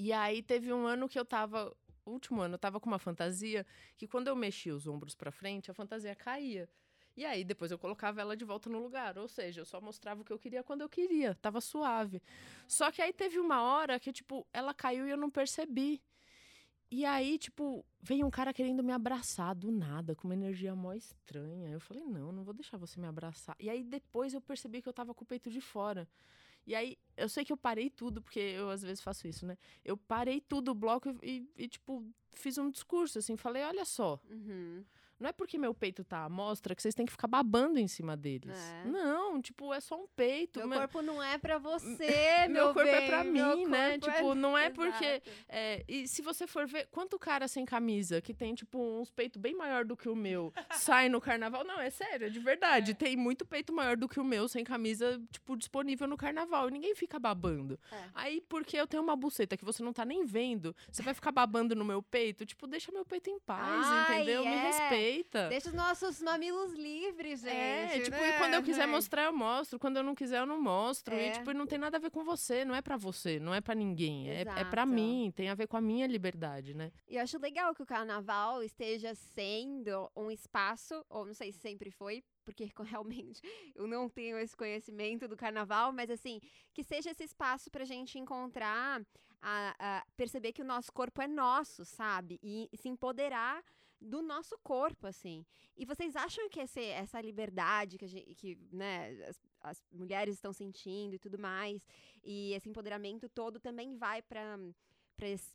[0.00, 1.76] E aí teve um ano que eu tava.
[2.06, 3.66] Último ano, eu tava com uma fantasia
[3.98, 6.66] que quando eu mexia os ombros pra frente, a fantasia caía.
[7.14, 9.18] E aí, depois eu colocava ela de volta no lugar.
[9.18, 11.34] Ou seja, eu só mostrava o que eu queria quando eu queria.
[11.34, 12.22] Tava suave.
[12.66, 16.02] Só que aí teve uma hora que, tipo, ela caiu e eu não percebi.
[16.90, 20.94] E aí, tipo, veio um cara querendo me abraçar do nada, com uma energia mó
[20.94, 21.68] estranha.
[21.68, 23.54] Eu falei, não, não vou deixar você me abraçar.
[23.60, 26.08] E aí depois eu percebi que eu tava com o peito de fora.
[26.70, 29.58] E aí, eu sei que eu parei tudo, porque eu às vezes faço isso, né?
[29.84, 33.84] Eu parei tudo o bloco e, e, e, tipo, fiz um discurso, assim, falei, olha
[33.84, 34.84] só, Uhum.
[35.20, 37.86] Não é porque meu peito tá à mostra que vocês têm que ficar babando em
[37.86, 38.56] cima deles.
[38.58, 38.88] É.
[38.88, 40.58] Não, tipo, é só um peito.
[40.60, 42.06] Meu meu- corpo não é pra você,
[42.48, 43.98] meu meu corpo é bem, pra meu mim, né?
[43.98, 48.20] corpo Tipo, não é porque é, e se você for ver, quanto cara sem camisa,
[48.20, 51.64] que tem, tipo, uns peitos bem maior do que o meu, sai no carnaval?
[51.64, 52.94] Não, é sério, é de verdade.
[52.94, 56.68] Tem muito peito maior do que o meu, sem camisa, tipo, disponível no carnaval.
[56.68, 57.78] E ninguém fica babando.
[57.92, 58.04] É.
[58.14, 61.32] Aí, porque eu tenho uma buceta que você não tá nem vendo, você vai ficar
[61.32, 62.46] babando no meu peito?
[62.46, 64.44] Tipo, deixa meu peito em paz, Ai, entendeu?
[64.44, 64.60] Me é.
[65.10, 65.48] Respeita.
[65.48, 67.52] Deixa os nossos mamilos livres, gente.
[67.52, 68.36] É, tipo, né?
[68.36, 69.78] e quando eu quiser mostrar, eu mostro.
[69.78, 71.14] Quando eu não quiser, eu não mostro.
[71.14, 71.28] É.
[71.28, 73.60] E, tipo, não tem nada a ver com você, não é pra você, não é
[73.60, 74.30] pra ninguém.
[74.30, 74.88] É, é pra Exato.
[74.88, 76.92] mim, tem a ver com a minha liberdade, né?
[77.08, 81.58] E eu acho legal que o carnaval esteja sendo um espaço, ou não sei se
[81.58, 83.40] sempre foi, porque realmente
[83.74, 86.40] eu não tenho esse conhecimento do carnaval, mas assim,
[86.72, 89.02] que seja esse espaço pra gente encontrar,
[89.42, 92.38] a, a perceber que o nosso corpo é nosso, sabe?
[92.42, 93.62] E, se empoderar
[94.00, 95.44] do nosso corpo, assim.
[95.76, 100.34] E vocês acham que esse, essa liberdade que, a gente, que né, as, as mulheres
[100.34, 101.86] estão sentindo e tudo mais,
[102.22, 104.58] e esse empoderamento todo também vai para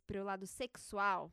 [0.06, 1.32] para o lado sexual?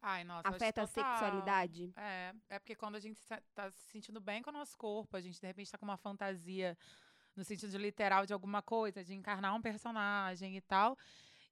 [0.00, 1.92] Ai, nossa, afeta a sexualidade?
[1.96, 5.14] É, é porque quando a gente se- tá se sentindo bem com o nosso corpo,
[5.16, 6.78] a gente de repente tá com uma fantasia
[7.36, 10.96] no sentido literal de alguma coisa, de encarnar um personagem e tal.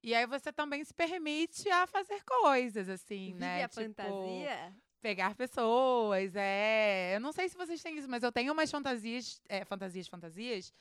[0.01, 3.63] E aí você também se permite a fazer coisas, assim, Vive né?
[3.63, 4.75] a Tipo, fantasia?
[5.03, 7.15] Pegar pessoas, é.
[7.15, 10.73] Eu não sei se vocês têm isso, mas eu tenho umas fantasias, é, fantasias, fantasias,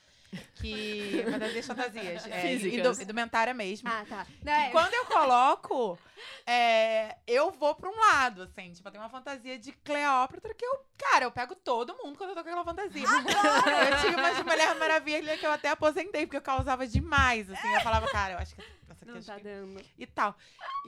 [0.55, 1.25] que.
[1.29, 2.27] fantasias, fantasias.
[2.27, 2.55] É,
[3.03, 3.89] indumentária mesmo.
[3.89, 4.25] Ah, tá.
[4.45, 5.99] Não, Que é- quando eu coloco,
[6.47, 8.73] é, eu vou pra um lado, assim.
[8.73, 12.31] Tipo, eu tenho uma fantasia de Cleópatra que eu, cara, eu pego todo mundo quando
[12.31, 13.03] eu tô com aquela fantasia.
[13.05, 17.75] eu tinha uma de Mulher Maravilha que eu até aposentei, porque eu causava demais, assim.
[17.75, 19.85] Eu falava, cara, eu acho que essa aqui Não tá que- dando.
[19.99, 20.37] e tal.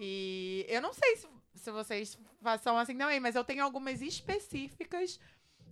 [0.01, 2.19] E eu não sei se, se vocês
[2.61, 5.19] são assim também, mas eu tenho algumas específicas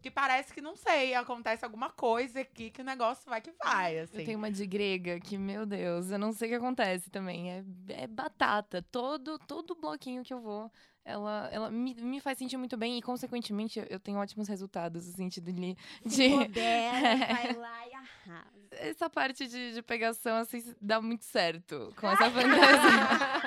[0.03, 4.01] que parece que, não sei, acontece alguma coisa aqui que o negócio vai que vai,
[4.01, 4.19] assim.
[4.19, 7.53] Eu tenho uma de grega que, meu Deus, eu não sei o que acontece também.
[7.53, 8.83] É, é batata.
[8.91, 10.71] Todo, todo bloquinho que eu vou,
[11.05, 15.07] ela, ela me, me faz sentir muito bem e, consequentemente, eu- eu tenho ótimos resultados
[15.07, 15.77] no sentido de.
[16.07, 16.93] de Empodera,
[17.35, 18.69] vai lá e arrasa.
[18.73, 23.43] essa parte de, de pegação, assim, dá muito certo com essa fantasia.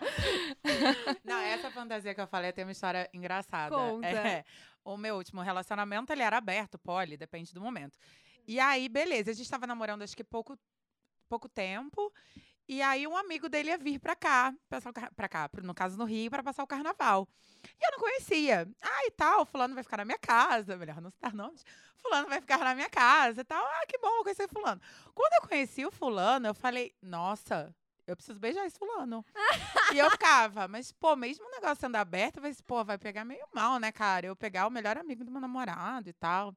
[1.24, 3.76] Não, essa fantasia que eu falei tem uma história engraçada.
[3.76, 4.08] Conta.
[4.08, 4.46] É,
[4.84, 7.98] o meu último relacionamento, ele era aberto, poli, depende do momento.
[8.48, 10.58] E aí, beleza, a gente tava namorando acho que pouco,
[11.28, 12.12] pouco tempo.
[12.68, 16.06] E aí um amigo dele ia vir pra cá, passar pra cá, no caso no
[16.06, 17.28] Rio, pra passar o carnaval.
[17.80, 18.68] E eu não conhecia.
[18.82, 21.64] Ah, e tal, fulano vai ficar na minha casa, melhor não citar nomes.
[21.98, 23.64] Fulano vai ficar na minha casa e tal.
[23.64, 24.82] Ah, que bom, vou conhecer fulano.
[25.14, 27.74] Quando eu conheci o fulano, eu falei, nossa,
[28.08, 29.24] eu preciso beijar esse fulano.
[29.94, 33.48] e eu ficava, mas, pô, mesmo o negócio sendo aberto, vai, pô, vai pegar meio
[33.54, 34.28] mal, né, cara?
[34.28, 36.56] Eu pegar o melhor amigo do meu namorado e tal.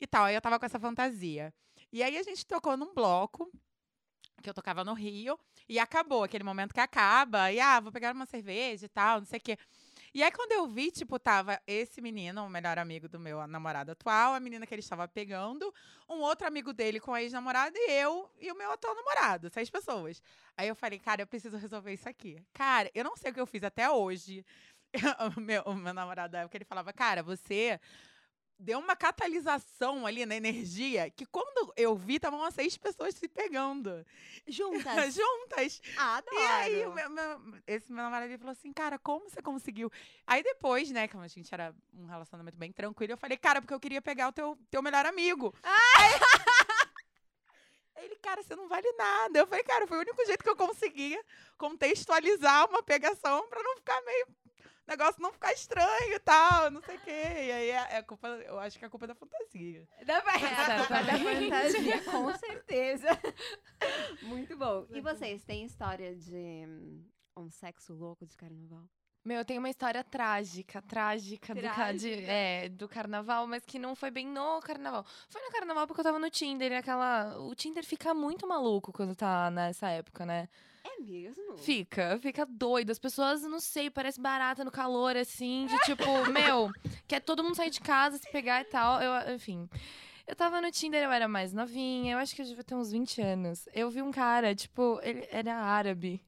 [0.00, 0.24] E tal.
[0.24, 1.52] Aí eu tava com essa fantasia.
[1.92, 3.50] E aí a gente tocou num bloco
[4.42, 8.14] que eu tocava no Rio, e acabou aquele momento que acaba, e ah, vou pegar
[8.14, 9.58] uma cerveja e tal, não sei o quê.
[10.16, 13.92] E aí, quando eu vi, tipo, tava esse menino, o melhor amigo do meu namorado
[13.92, 15.70] atual, a menina que ele estava pegando,
[16.08, 19.68] um outro amigo dele com a ex-namorada e eu e o meu atual namorado, seis
[19.68, 20.22] pessoas.
[20.56, 22.42] Aí eu falei, cara, eu preciso resolver isso aqui.
[22.54, 24.42] Cara, eu não sei o que eu fiz até hoje.
[25.36, 27.78] o, meu, o meu namorado da época, ele falava, cara, você
[28.58, 33.28] deu uma catalisação ali na energia que quando eu vi, estavam as seis pessoas se
[33.28, 34.04] pegando.
[34.48, 34.86] Juntas.
[35.14, 35.82] Juntas.
[35.96, 36.36] Adoro.
[36.36, 39.90] E aí, meu- meu- esse meu namorado ele falou assim, cara, como você conseguiu?
[40.26, 43.74] Aí depois, né, como a gente era um relacionamento bem tranquilo, eu falei, cara, porque
[43.74, 45.54] eu queria pegar o teu, teu melhor amigo.
[47.96, 49.38] Ele, cara, você não vale nada.
[49.38, 51.22] Eu falei, cara, foi o único jeito que eu conseguia
[51.56, 54.26] contextualizar uma pegação pra não ficar meio.
[54.86, 57.10] O negócio não ficar estranho e tal, não sei o quê.
[57.10, 59.86] E aí é, é culpa, eu acho que é culpa da fantasia.
[60.06, 61.50] Da, da Exatamente.
[61.50, 63.08] fantasia, com certeza.
[64.22, 64.86] Muito bom.
[64.90, 66.64] E vocês, têm história de
[67.36, 68.84] um sexo louco de carnaval?
[69.24, 72.30] Meu, eu tenho uma história trágica, trágica, do, ca- de- Trágica?
[72.30, 75.04] é, do carnaval, mas que não foi bem no carnaval.
[75.28, 77.36] Foi no carnaval porque eu tava no Tinder, e aquela.
[77.40, 80.48] O Tinder fica muito maluco quando tá nessa época, né?
[80.86, 81.56] É mesmo?
[81.58, 82.90] Fica, fica doido.
[82.90, 86.70] As pessoas, não sei, parece barata no calor, assim, de tipo, meu,
[87.08, 89.02] quer todo mundo sair de casa, se pegar e tal.
[89.02, 89.68] Eu, enfim.
[90.26, 92.90] Eu tava no Tinder, eu era mais novinha, eu acho que eu devia ter uns
[92.90, 93.68] 20 anos.
[93.72, 96.20] Eu vi um cara, tipo, ele era árabe.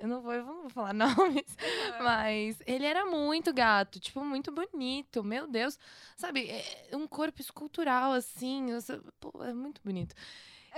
[0.00, 1.56] Eu não vou, eu não vou falar nomes,
[2.02, 5.78] mas ele era muito gato, tipo, muito bonito, meu Deus.
[6.16, 8.80] Sabe, é um corpo escultural, assim, eu
[9.18, 10.14] pô, é muito bonito.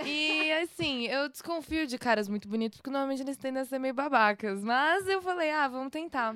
[0.03, 3.93] E assim, eu desconfio de caras muito bonitos, porque normalmente eles tendem a ser meio
[3.93, 4.63] babacas.
[4.63, 6.35] Mas eu falei, ah, vamos tentar.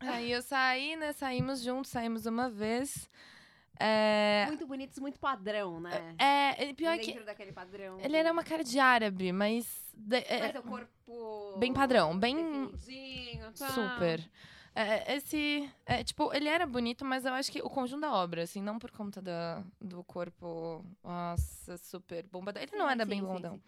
[0.00, 1.12] Aí eu saí, né?
[1.12, 3.08] Saímos juntos, saímos uma vez.
[3.78, 4.44] É.
[4.48, 6.14] Muito bonitos, muito padrão, né?
[6.18, 7.06] É, e pior que.
[7.06, 7.98] Dentro daquele padrão.
[8.00, 9.66] Ele era uma cara de árabe, mas.
[9.94, 11.56] de- é, Mas o corpo...
[11.58, 12.70] bem padrão, bem-
[13.58, 13.68] tá.
[13.68, 14.28] Super.
[14.74, 15.70] É, esse.
[15.84, 18.78] É, tipo, ele era bonito, mas eu acho que o conjunto da obra, assim, não
[18.78, 20.84] por conta da, do corpo.
[21.04, 22.62] Nossa, super bombadão.
[22.62, 23.60] Ele não Sim, era sim, bem sim, sim.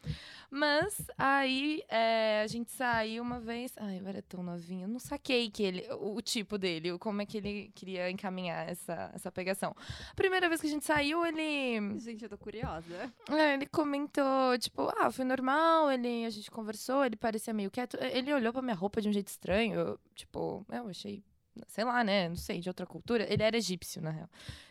[0.50, 3.72] Mas aí é, a gente saiu uma vez.
[3.76, 4.84] Ai, eu era tão novinha.
[4.84, 8.66] Eu não saquei que ele, o, o tipo dele, como é que ele queria encaminhar
[8.68, 9.74] essa, essa pegação.
[10.10, 11.98] A primeira vez que a gente saiu, ele.
[12.00, 13.12] Gente, eu tô curiosa.
[13.30, 17.98] É, ele comentou, tipo, ah, foi normal, ele, a gente conversou, ele parecia meio quieto.
[18.00, 21.22] Ele olhou pra minha roupa de um jeito estranho, eu, tipo, eu achei,
[21.66, 23.26] sei lá, né, não sei, de outra cultura.
[23.32, 24.28] Ele era egípcio, na real.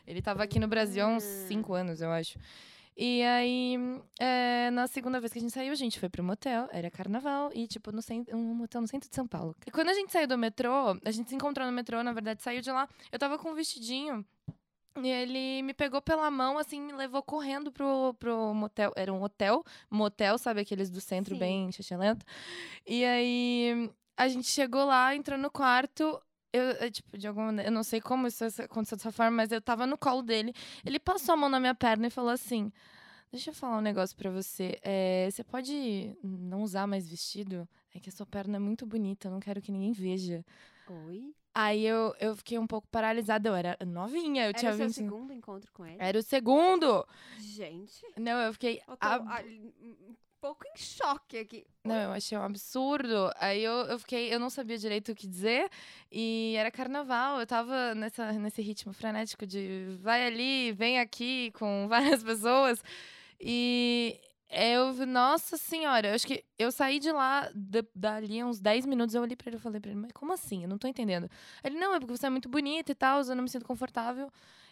[0.08, 1.46] Ele tava aqui no Brasil há uns Hum.
[1.48, 2.40] cinco anos, eu acho.
[2.96, 3.76] E aí,
[4.20, 7.50] é, na segunda vez que a gente saiu, a gente foi pro motel, era carnaval,
[7.54, 9.56] e tipo, no centro, um motel no centro de São Paulo.
[9.66, 12.44] E quando a gente saiu do metrô, a gente se encontrou no metrô, na verdade,
[12.44, 14.24] saiu de lá, eu tava com um vestidinho,
[15.02, 18.94] e ele me pegou pela mão, assim, me levou correndo pro, pro motel.
[18.96, 20.62] Era um hotel, motel, sabe?
[20.62, 21.40] Aqueles do centro Sim.
[21.40, 22.24] bem xixelento.
[22.86, 26.22] E aí, a gente chegou lá, entrou no quarto.
[26.52, 29.52] Eu, eu, tipo, de alguma maneira, eu não sei como isso aconteceu dessa forma, mas
[29.52, 30.54] eu tava no colo dele.
[30.86, 32.72] Ele passou a mão na minha perna e falou assim:
[33.32, 34.78] Deixa eu falar um negócio pra você.
[34.84, 37.68] É, você pode não usar mais vestido?
[37.92, 40.46] É que a sua perna é muito bonita, eu não quero que ninguém veja.
[40.88, 41.34] Oi?
[41.56, 43.50] Aí eu, eu fiquei um pouco paralisada.
[43.50, 45.98] Eu era novinha, eu Era tinha o seu 20 segundo encontro com ele?
[46.00, 47.08] Era o segundo!
[47.38, 48.80] Gente, Não, eu fiquei.
[48.88, 49.28] eu tô ab-
[50.44, 51.66] pouco em choque aqui.
[51.86, 53.32] Não, eu achei um absurdo.
[53.38, 55.70] Aí eu, eu fiquei, eu não sabia direito o que dizer.
[56.12, 61.88] E era carnaval, eu tava nessa, nesse ritmo frenético de vai ali, vem aqui com
[61.94, 62.84] várias pessoas.
[63.40, 68.86] E eu, nossa senhora, eu acho que eu saí de lá, de- dali uns 10
[68.86, 70.64] minutos, eu olhei pra ele e falei pra ele, mas como assim?
[70.64, 71.30] Eu não tô entendendo.
[71.64, 74.30] Ele, não, é porque você é muito bonita e tal, eu não me sinto confortável.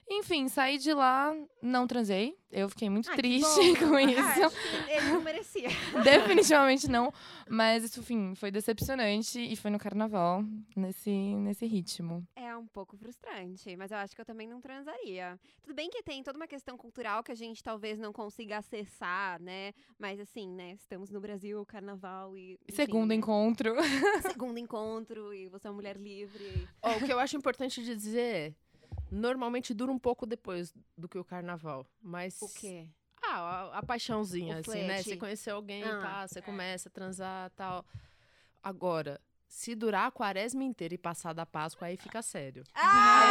[0.09, 2.35] Enfim, saí de lá, não transei.
[2.51, 3.45] Eu fiquei muito Ah, triste
[3.79, 3.79] bom.
[3.91, 4.19] com Ah, isso.
[4.19, 5.69] acho que ele não merecia.
[6.03, 7.13] Definitivamente não.
[7.49, 10.43] Mas isso, enfim, foi decepcionante e foi no carnaval,
[10.75, 12.27] nesse, nesse ritmo.
[12.35, 15.39] É um pouco frustrante, mas eu acho que eu também não transaria.
[15.63, 19.41] Tudo bem que tem toda uma questão cultural que a gente talvez não consiga acessar,
[19.41, 19.71] né?
[19.97, 20.73] Mas assim, né?
[20.73, 22.59] Estamos no Brasil, carnaval e.
[22.67, 23.15] enfim, Segundo né?
[23.15, 23.75] encontro.
[24.29, 26.67] Segundo encontro e você é uma mulher livre.
[26.81, 28.53] Ó, o que eu acho importante de dizer é,
[29.11, 32.87] normalmente dura um pouco depois do que o carnaval, mas O quê?
[33.23, 33.37] Ah,
[33.73, 34.83] a, a paixãozinha, O assim, né?
[34.85, 35.09] flerte.
[35.09, 37.85] Você conheceu alguém, Ah, pá, você começa a transar tal.
[38.63, 39.19] Agora,
[39.53, 42.63] se durar a quaresma inteira e passar da Páscoa, aí fica sério.
[42.73, 43.25] Ah,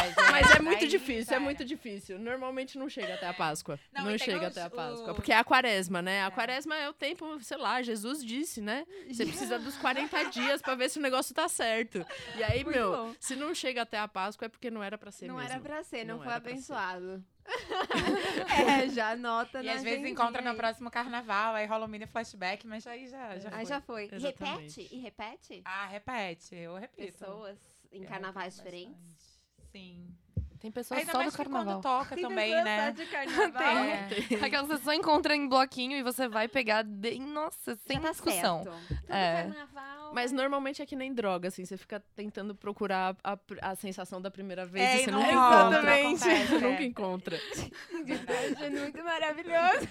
[0.00, 0.32] é verdade.
[0.32, 2.18] Mas é muito Aí, difícil, é muito difícil.
[2.18, 3.78] Normalmente não chega até a Páscoa.
[3.92, 5.12] Não, Não, chega os- até a Páscoa.
[5.12, 6.24] o- Porque é a quaresma, né?
[6.24, 8.86] A quaresma é o tempo, sei lá, Jesus disse, né?
[9.06, 12.04] Você precisa dos 40 dias pra ver se o negócio tá certo.
[12.36, 13.14] E aí, Muito meu, bom.
[13.20, 15.50] se não chega até a Páscoa é porque não era pra ser não mesmo.
[15.52, 17.22] era pra ser, não, Não foi abençoado.
[18.84, 22.06] é, já anota E às vezes agendinha encontra no próximo carnaval, aí rola um mini
[22.06, 23.66] flashback, mas aí já, já Aí foi.
[23.66, 24.04] já foi.
[24.04, 24.80] E Exatamente.
[24.80, 24.94] repete?
[24.94, 25.62] E repete?
[25.64, 27.12] Ah, repete, eu repito.
[27.18, 27.58] Pessoas
[27.92, 28.96] em Eu carnavais diferentes?
[28.96, 29.70] bastante.
[29.70, 30.16] Sim.
[30.66, 31.74] Tem pessoas Ainda só mais do que carnaval.
[31.74, 32.90] quando toca também, né?
[32.90, 33.62] de carnaval.
[33.84, 34.08] É.
[34.44, 36.82] Aquela você só encontra em bloquinho e você vai pegar.
[36.82, 37.20] De...
[37.20, 38.64] Nossa, sem tá discussão.
[38.64, 38.76] certo.
[38.88, 39.42] Todo É.
[39.44, 40.12] carnaval.
[40.12, 44.28] Mas normalmente é que nem droga, assim, você fica tentando procurar a, a sensação da
[44.30, 45.94] primeira vez É, e você não nunca encontra.
[46.00, 46.60] acontece, Você é.
[46.68, 47.36] nunca encontra.
[48.60, 49.88] é muito maravilhoso.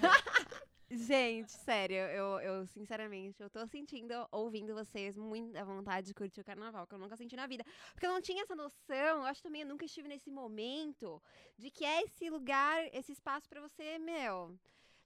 [0.89, 6.45] Gente, sério, eu, eu sinceramente, eu tô sentindo, ouvindo vocês, muita vontade de curtir o
[6.45, 7.65] carnaval, que eu nunca senti na vida.
[7.93, 11.21] Porque eu não tinha essa noção, eu acho também, eu nunca estive nesse momento
[11.57, 14.55] de que é esse lugar, esse espaço pra você, meu,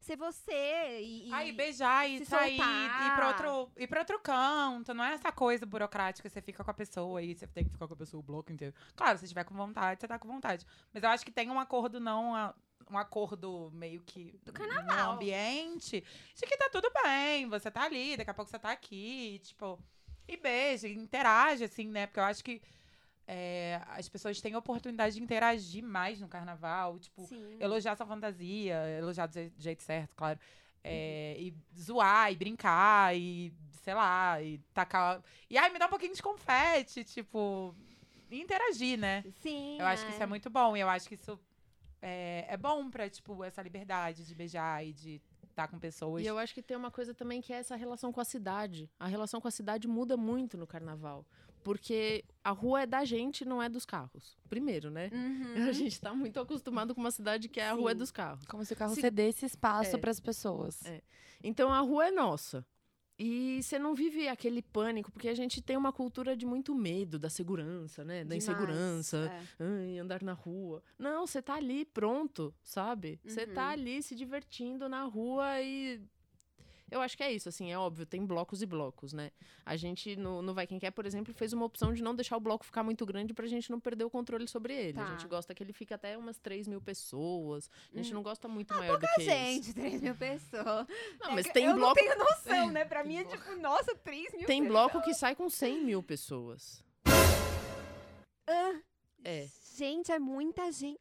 [0.01, 1.29] ser você e.
[1.29, 3.07] e- Aí beijar e sair, soltar.
[3.07, 4.93] ir pra, outro, ir pra outro canto.
[4.93, 7.87] Não é essa coisa burocrática, você fica com a pessoa e você tem que ficar
[7.87, 8.75] com a pessoa o bloco inteiro.
[8.97, 10.65] Claro, se tiver com vontade, você tá com vontade.
[10.93, 12.53] Mas eu acho que tem um acordo, não.
[12.89, 15.13] Um acordo meio que Do no carnaval.
[15.13, 16.03] ambiente
[16.35, 19.77] de que tá tudo bem, você tá ali, daqui a pouco você tá aqui, tipo,
[20.27, 22.07] e beija, interage, assim, né?
[22.07, 22.61] Porque eu acho que
[23.27, 27.57] é, as pessoas têm a oportunidade de interagir mais no carnaval, tipo, Sim.
[27.59, 30.39] elogiar sua fantasia, elogiar do jei- jeito certo, claro.
[30.83, 35.21] É, E zoar, e brincar, e sei lá, e tacar.
[35.49, 37.75] E ai, me dá um pouquinho de confete, tipo.
[38.31, 39.23] E interagir, né?
[39.41, 39.77] Sim.
[39.79, 40.75] Eu acho que isso é muito bom.
[40.77, 41.39] E eu acho que isso
[42.01, 46.23] é, é bom pra, tipo, essa liberdade de beijar e de estar com pessoas.
[46.23, 48.89] E eu acho que tem uma coisa também que é essa relação com a cidade.
[48.99, 51.25] A relação com a cidade muda muito no carnaval.
[51.61, 54.37] Porque a rua é da gente, não é dos carros.
[54.49, 55.09] Primeiro, né?
[55.11, 55.67] Uhum.
[55.67, 57.99] A gente tá muito acostumado com uma cidade que é a rua é Sim.
[57.99, 58.45] dos carros.
[58.45, 59.99] Como se o carro Se- cedesse espaço É.
[59.99, 60.83] para as pessoas.
[60.85, 61.01] É.
[61.43, 62.65] Então a rua é nossa.
[63.19, 67.19] E você não vive aquele pânico, porque a gente tem uma cultura de muito medo
[67.19, 68.23] da segurança, né?
[68.23, 68.43] Da Demais.
[68.47, 69.17] insegurança.
[69.59, 69.63] É.
[69.63, 70.81] Ai, andar na rua.
[70.97, 73.19] Não, você tá ali pronto, sabe?
[73.25, 73.71] Você tá Uhum.
[73.71, 76.01] ali se divertindo na rua e.
[76.91, 79.31] Eu acho que é isso, assim, é óbvio, tem blocos e blocos, né?
[79.65, 82.35] A gente, no, no Vai Quem Quer, por exemplo, fez uma opção de não deixar
[82.37, 84.99] o bloco ficar muito grande pra gente não perder o controle sobre ele.
[84.99, 85.11] A Tá.
[85.11, 87.69] gente gosta que ele fique até umas 3 mil pessoas.
[87.93, 88.15] A gente Hum.
[88.15, 89.29] não gosta muito maior do que isso.
[89.29, 90.87] Gente, 3 mil pessoas.
[91.19, 91.87] Não, É mas tem eu bloco.
[91.87, 92.85] não tenho noção, né?
[92.85, 94.67] Pra mim é tipo, nossa, 3 mil Tem pessoas.
[94.67, 96.83] bloco que sai com 100 mil pessoas.
[98.47, 98.79] Ah,
[99.23, 99.47] É.
[99.77, 100.97] Gente, é muita gente.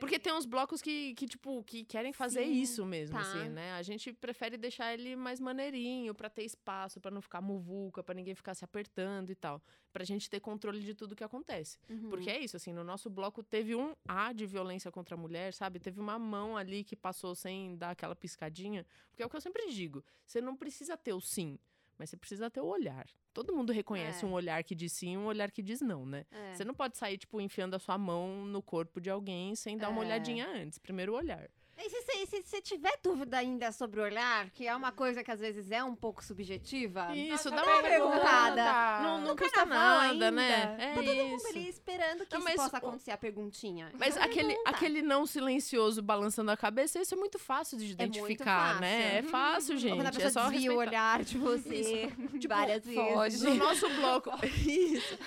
[0.00, 3.20] Porque tem uns blocos que, que tipo, que querem fazer Sim, isso mesmo, tá.
[3.20, 3.72] assim, né?
[3.74, 8.14] A gente prefere deixar ele mais maneirinho, pra ter espaço, pra não ficar muvuca, pra
[8.14, 9.62] ninguém ficar se apertando e tal.
[9.92, 11.78] Pra gente ter controle de tudo que acontece.
[11.88, 12.08] Uhum.
[12.08, 15.52] Porque é isso, assim, no nosso bloco teve um A de violência contra a mulher,
[15.52, 15.78] sabe?
[15.78, 18.86] Teve uma mão ali que passou sem dar aquela piscadinha.
[19.10, 21.58] Porque é o que eu sempre digo: você não precisa ter o sim,
[22.00, 23.04] mas você precisa ter o olhar.
[23.34, 24.26] Todo mundo reconhece É.
[24.28, 26.24] um olhar que diz sim e um olhar que diz não, né?
[26.30, 26.54] É.
[26.54, 29.90] Você não pode sair, tipo, enfiando a sua mão no corpo de alguém sem dar
[29.90, 30.06] uma É.
[30.06, 30.78] olhadinha antes.
[30.78, 31.46] Primeiro o olhar.
[31.82, 35.30] E se você se, tiver dúvida ainda sobre o olhar, que é uma coisa que
[35.30, 37.14] às vezes é um pouco subjetiva.
[37.16, 39.02] Isso, dá dá uma perguntada.
[39.02, 40.76] Não, não No custa nada, né?
[40.78, 41.48] É tá todo mundo isso.
[41.48, 43.90] ali esperando que Não, isso possa o- acontecer a perguntinha.
[43.98, 44.70] Mas Então, aquele, pergunta.
[44.70, 49.18] aquele não silencioso balançando a cabeça, isso é muito fácil de É identificar, né?
[49.18, 49.74] É fácil.
[49.74, 49.94] Ou gente.
[49.96, 52.12] Quando a é pessoa só desvia o olhar de você
[52.46, 53.42] várias vezes.
[53.42, 54.30] No nosso bloco.
[54.66, 55.18] Isso.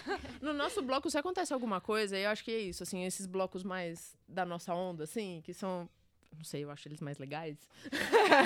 [0.41, 3.63] No nosso bloco, se acontece alguma coisa, eu acho que é isso, assim, esses blocos
[3.63, 5.89] mais da nossa onda, assim, que são.
[6.35, 7.57] Não sei, eu acho eles mais legais.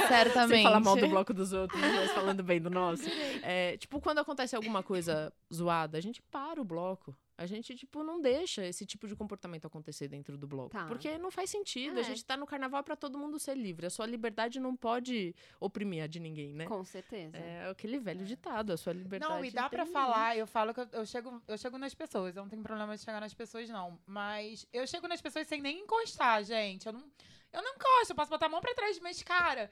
[0.08, 0.50] Certamente.
[0.58, 3.04] Sem falar mal do bloco dos outros, mas falando bem do nosso.
[3.43, 7.15] É, tipo, quando acontece alguma coisa zoada, a gente para o bloco.
[7.38, 10.71] A gente, tipo, não deixa esse tipo de comportamento acontecer dentro do bloco.
[10.71, 10.86] Tá.
[10.86, 11.97] Porque não faz sentido.
[11.97, 12.02] É.
[12.02, 13.86] A gente tá no carnaval pra todo mundo ser livre.
[13.86, 16.65] A sua liberdade não pode oprimir a de ninguém, né?
[16.65, 17.38] Com certeza.
[17.38, 19.32] É aquele velho ditado, a sua liberdade.
[19.32, 22.36] Não, e dá tem falar, eu falo que eu, eu chego, eu chego nas pessoas,
[22.36, 24.00] eu não tenho problema de chegar nas pessoas, não.
[24.08, 26.88] Mas eu chego nas pessoas sem nem encostar, gente.
[26.88, 27.04] Eu não,
[27.53, 29.69] eu não encosto, eu posso botar a mão pra trás, mas, cara,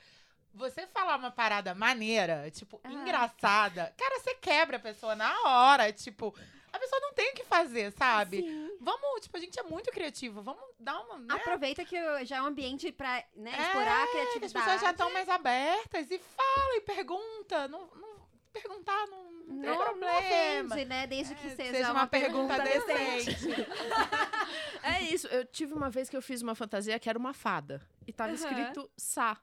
[0.53, 2.91] você falar uma parada maneira, tipo, Ah.
[2.91, 6.33] engraçada, cara, você quebra a pessoa na hora, tipo,
[6.71, 8.41] a pessoa não tem o que fazer, sabe?
[8.41, 8.65] Sim.
[8.81, 11.17] Vamos, tipo, a gente é muito criativo, vamos dar uma.
[11.19, 11.27] Né?
[11.33, 14.45] Aproveita que já é um ambiente pra né, É, explorar a criatividade.
[14.45, 17.67] as pessoas já estão mais abertas e fala e pergunta.
[17.67, 18.15] Não, não-
[18.53, 20.11] perguntar não, não tem problema.
[20.13, 20.17] Não
[20.67, 21.07] ofende, né?
[21.07, 23.35] Desde que É, seja, uma, pergunta, decente.
[24.85, 25.27] É isso.
[25.27, 27.81] Eu tive uma vez que eu fiz uma fantasia que era uma fada.
[28.07, 28.39] E tava Aham.
[28.39, 29.41] escrito Sá.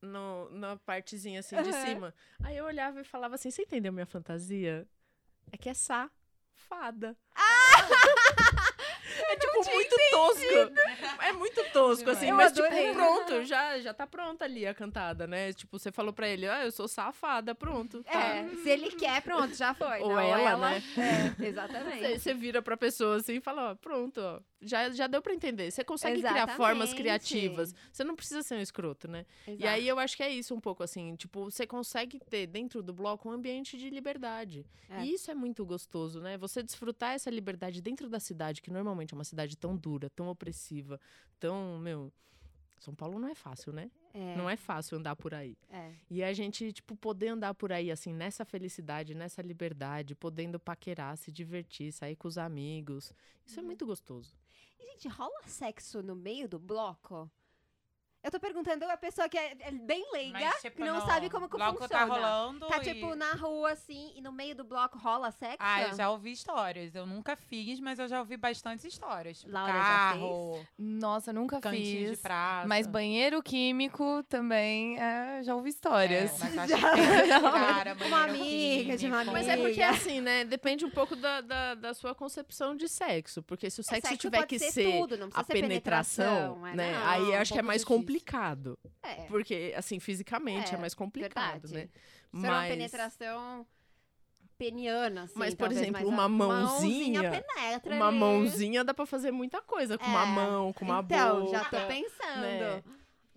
[0.00, 1.82] No, na partezinha assim de Aham.
[1.82, 2.14] cima.
[2.42, 4.88] Aí eu olhava e falava assim: Você entendeu minha fantasia?
[5.52, 6.10] É que é Sá,
[6.54, 7.16] fada.
[9.30, 11.22] É tipo muito tosco.
[11.22, 12.92] É muito tosco, assim, Eu mas tipo, adorei.
[12.92, 15.52] pronto, já, já tá pronta ali a cantada, né?
[15.52, 18.02] Tipo, você falou pra ele, ah, eu sou safada, pronto.
[18.04, 18.12] tá.
[18.12, 20.00] É, se ele quer, pronto, já foi.
[20.00, 20.82] Ou Não, ela, né?
[21.40, 22.18] É, exatamente.
[22.18, 24.40] Você vira pra pessoa assim e fala, ó, pronto, ó.
[24.60, 25.70] Já, já deu pra entender.
[25.70, 26.96] Você consegue criar formas Exatamente.
[26.96, 27.72] criativas.
[27.92, 29.24] Você não precisa ser um escroto, né?
[29.46, 29.68] E Exato.
[29.68, 31.14] aí eu acho que é isso um pouco assim.
[31.14, 34.66] Tipo, você consegue ter dentro do bloco um ambiente de liberdade.
[34.90, 35.04] É.
[35.04, 36.36] E isso é muito gostoso, né?
[36.38, 40.28] Você desfrutar essa liberdade dentro da cidade, que normalmente é uma cidade tão dura, tão
[40.28, 41.00] opressiva,
[41.38, 42.12] tão, meu.
[42.78, 43.90] São Paulo não é fácil, né?
[44.14, 45.56] É, Não é fácil andar por aí.
[45.68, 45.92] é.
[46.08, 51.16] E a gente, tipo, poder andar por aí, assim, nessa felicidade, nessa liberdade, podendo paquerar,
[51.18, 53.12] se divertir, sair com os amigos.
[53.44, 53.66] Isso é Uhum.
[53.66, 54.34] muito gostoso.
[54.78, 57.28] E, gente, rola sexo no meio do bloco?
[58.22, 61.06] Eu tô perguntando a pessoa que é, é bem leiga Mas, tipo, e não no
[61.06, 61.88] sabe como que bloco funciona.
[61.88, 65.56] tá rolando Tá, e- tipo, na rua, assim, e no meio do bloco rola sexo?
[65.60, 66.94] Ah, eu já ouvi histórias.
[66.96, 69.38] Eu nunca fiz, mas eu já ouvi bastantes histórias.
[69.40, 72.20] Tipo, Laura já carro, Nossa, nunca cantinho de fiz.
[72.20, 72.66] praça.
[72.66, 76.42] Mas banheiro químico também, é, já ouvi histórias.
[76.42, 76.90] É, mas acho Já.
[76.94, 79.32] que cara, Uma banheiro amiga de uma químico.
[79.32, 80.44] Mas é porque assim, né?
[80.44, 83.42] Depende um pouco da, da, da sua concepção de sexo.
[83.44, 85.52] Porque se o sexo, Sexo tiver pode que ser ser, tudo, não a precisa ser
[85.60, 86.24] penetração,
[86.60, 86.92] penetração, é, né?
[86.92, 87.86] não, aí um acho que é pouco mais difícil.
[88.08, 88.78] Complicado.
[89.02, 91.74] É, Porque, assim, fisicamente é, É, mais complicado, verdade.
[91.74, 91.88] né?
[92.30, 93.66] for uma penetração
[94.56, 98.18] peniana, assim, Mas, por exemplo, mas uma a mãozinha, penetra Uma ali.
[98.18, 99.96] mãozinha dá pra fazer muita coisa.
[99.96, 100.26] Com uma É.
[100.26, 101.50] mão, com uma então, boca.
[101.56, 102.40] já tô pensando.
[102.40, 102.82] né?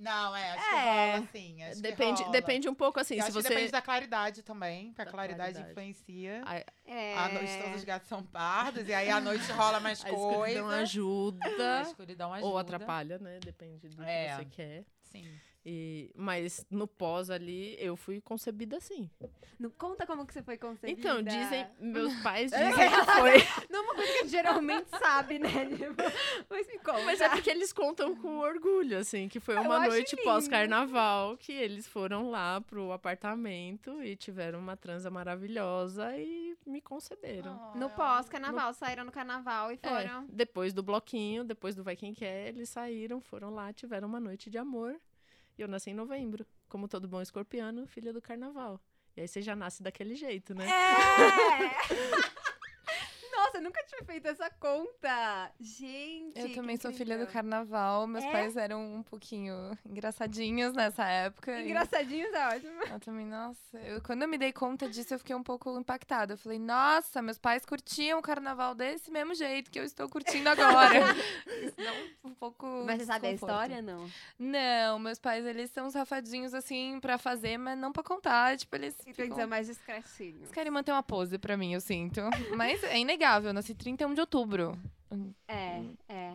[0.01, 0.69] Não, é, acho É.
[0.69, 1.63] que rola, sim.
[1.63, 2.31] Acho Depende, rola.
[2.33, 3.49] depende um pouco, assim, Eu se acho que você...
[3.49, 5.71] depende da claridade também, porque a Da claridade, claridade.
[5.71, 6.41] influencia.
[6.45, 6.55] A,
[6.91, 7.15] É.
[7.17, 10.25] À noite todos os gatos são pardos, e aí à noite rola mais a coisa.
[10.59, 12.47] escuridão A ajuda, escuridão ajuda.
[12.51, 13.39] ou atrapalha, né?
[13.43, 14.29] Depende do É.
[14.29, 14.85] que você quer.
[15.03, 15.31] Sim.
[15.63, 19.07] E, mas no pós ali, eu fui concebida assim.
[19.59, 20.99] Não conta como que você foi concebida.
[20.99, 22.67] Então, dizem, meus pais É.
[22.69, 23.67] dizem que foi.
[23.69, 25.49] Não é uma coisa que a gente geralmente sabe, né?
[25.67, 26.01] Tipo,
[26.49, 27.03] Mas me conta.
[27.05, 31.37] Mas é porque eles contam com orgulho, assim, que foi Eu uma acho noite pós-carnaval
[31.37, 37.71] que eles foram lá pro apartamento e tiveram uma transa maravilhosa e me conceberam.
[37.75, 40.25] No pós-carnaval, saíram no carnaval e É, foram.
[40.27, 44.49] depois do bloquinho, depois do Vai Quem Quer, eles saíram, foram lá, tiveram uma noite
[44.49, 44.99] de amor.
[45.61, 48.81] E eu nasci em novembro, como todo bom escorpiano, filha do carnaval.
[49.15, 50.65] E aí você já nasce daquele jeito, né?
[50.67, 51.69] É!
[53.41, 55.51] Nossa, eu nunca tinha feito essa conta.
[55.59, 56.39] Gente.
[56.39, 58.05] Eu também sou filha do carnaval.
[58.05, 58.31] Meus É?
[58.31, 61.59] pais eram um pouquinho engraçadinhos nessa época.
[61.59, 62.83] e Engraçadinhos é ótimo.
[62.83, 63.77] Eu também, nossa.
[63.79, 66.33] eu- quando eu me dei conta disso, eu fiquei um pouco impactada.
[66.33, 70.47] Eu falei, nossa, meus pais curtiam o carnaval desse mesmo jeito que eu estou curtindo
[70.49, 70.99] agora.
[71.63, 71.93] Isso dá
[72.29, 72.83] um, pouco.
[72.85, 74.07] Mas você sabe a história, não?
[74.37, 78.55] Não, meus pais, eles são safadinhos assim pra fazer, mas não pra contar.
[78.57, 78.95] Tipo, eles.
[79.07, 80.37] Então, ficam- mais discretinho.
[80.37, 82.21] Eles querem manter uma pose pra mim, eu sinto.
[82.55, 84.77] Mas é inegável, eu nasci 31 de outubro.
[85.47, 86.33] É, é,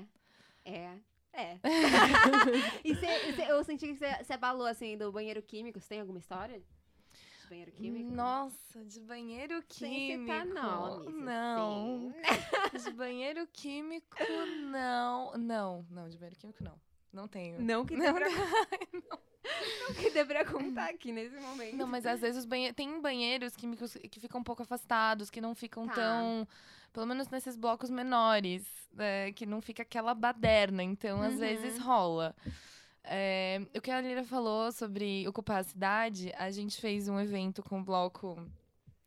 [0.65, 0.91] é,
[1.33, 1.59] é.
[2.85, 5.81] e cê- cê- eu senti que você abalou, assim, do banheiro químico.
[5.81, 6.59] Você tem alguma história?
[6.61, 8.11] De banheiro químico?
[8.13, 10.23] Nossa, de banheiro Sem químico.
[10.33, 12.13] citar nomes, Não.
[12.19, 12.83] assim.
[12.91, 14.17] De banheiro químico,
[14.71, 15.33] não.
[15.39, 16.75] Não, não, de banheiro químico não.
[17.13, 17.61] Não tenho.
[17.63, 18.27] Não que dê pra...
[18.93, 21.77] não que dê pra contar aqui nesse momento.
[21.77, 22.73] Não, mas às vezes banhe...
[22.73, 25.95] tem banheiros químicos que ficam um pouco afastados, que não ficam Tá.
[25.95, 26.49] tão.
[26.97, 30.83] Pelo menos nesses blocos menores, né, que não fica aquela baderna.
[30.83, 31.41] Então, às Uhum.
[31.41, 32.35] vezes rola.
[33.05, 37.63] É, o que a Lira falou sobre ocupar a cidade, a gente fez um evento
[37.63, 38.43] com o bloco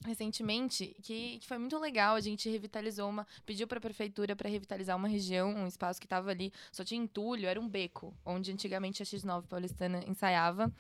[0.06, 2.16] recentemente que, que foi muito legal.
[2.16, 3.26] A gente revitalizou uma.
[3.44, 7.02] pediu para a prefeitura para revitalizar uma região, um espaço que estava ali, só tinha
[7.02, 10.72] entulho, era um beco, onde antigamente a X9 paulistana ensaiava.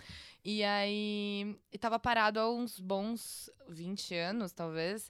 [0.45, 5.09] E aí estava parado há uns bons 20 anos, talvez.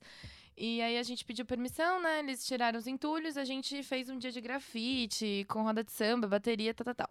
[0.61, 2.19] E aí a gente pediu permissão, né?
[2.19, 6.27] Eles tiraram os entulhos, a gente fez um dia de grafite, com roda de samba,
[6.27, 7.09] bateria, tal, tal, tal.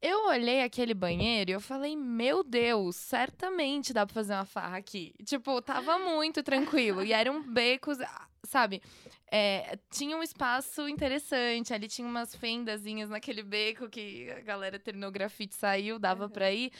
[0.00, 4.76] Eu olhei aquele banheiro e eu falei, meu Deus, certamente dá pra fazer uma farra
[4.76, 5.12] aqui.
[5.24, 7.02] Tipo, tava muito tranquilo.
[7.02, 8.80] E eram becos, ah, sabe?
[9.28, 11.74] É, tinha um espaço interessante.
[11.74, 16.70] Ali tinha umas fendazinhas naquele beco que a galera terminou grafite, saiu, dava pra ir.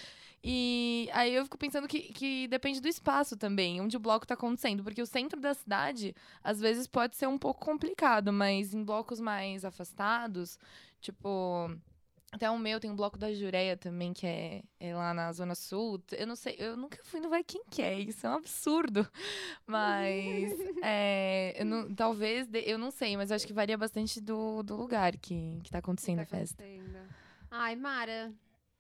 [0.43, 4.35] E aí eu fico pensando que, que depende do espaço também, onde o bloco tá
[4.35, 4.85] acontecendo.
[4.85, 9.19] Porque o centro da cidade, às vezes, pode ser um pouco complicado, mas em blocos
[9.21, 10.59] mais afastados,
[11.01, 11.71] tipo.
[12.33, 15.55] Até o meu tem um bloco da Jureia também, que é, é lá na Zona
[15.55, 16.03] Sul.
[16.13, 19.09] Eu não sei, eu nunca fui no Vai Quem Quer, isso é um absurdo.
[19.67, 24.21] Mas é, eu não- talvez, de- eu não sei, mas eu acho que varia bastante
[24.21, 26.63] do, do lugar que, que tá acontecendo Tá a festa.
[26.63, 26.99] acontecendo.
[27.51, 28.33] Ai, Mara.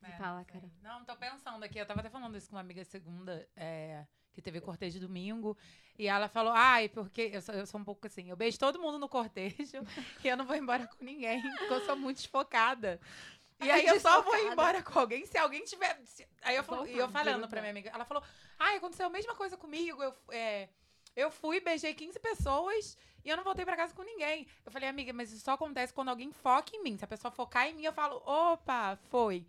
[0.08, 0.64] É, Fala, cara.
[0.82, 1.78] Não, tô pensando aqui.
[1.78, 5.56] Eu tava até falando isso com uma amiga segunda, é, que teve cortejo domingo.
[5.98, 8.78] E ela falou, ai, porque eu sou, eu sou um pouco assim, eu beijo todo
[8.78, 9.56] mundo no cortejo
[10.24, 13.00] e eu não vou embora com ninguém, porque eu sou muito desfocada.
[13.58, 15.98] E aí eu só vou embora com alguém se alguém tiver.
[16.04, 18.22] se- Aí eu, falo, e eu falando pra minha amiga, ela falou,
[18.58, 20.02] ai, aconteceu a mesma coisa comigo.
[20.02, 20.68] Eu, é,
[21.16, 24.46] eu fui, beijei 15 pessoas e eu não voltei pra casa com ninguém.
[24.62, 26.98] Eu falei, amiga, mas isso só acontece quando alguém foca em mim.
[26.98, 29.46] Se a pessoa focar em mim, eu falo, opa, foi.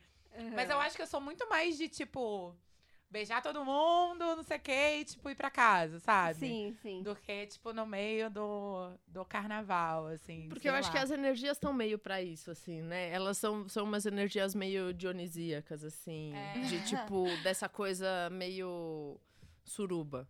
[0.53, 2.55] Mas eu acho que eu sou muito mais de, tipo,
[3.09, 6.39] beijar todo mundo, não sei o quê, e, tipo, ir pra casa, sabe?
[6.39, 7.01] Sim, sim.
[7.03, 10.47] Do que, tipo, no meio do, do carnaval, assim.
[10.49, 10.95] Porque sei eu acho lá.
[10.95, 13.09] que as energias estão meio pra isso, assim, né?
[13.11, 16.33] Elas são, são umas energias meio dionisíacas, assim.
[16.35, 16.59] É.
[16.61, 19.19] De tipo, dessa coisa meio
[19.63, 20.27] suruba.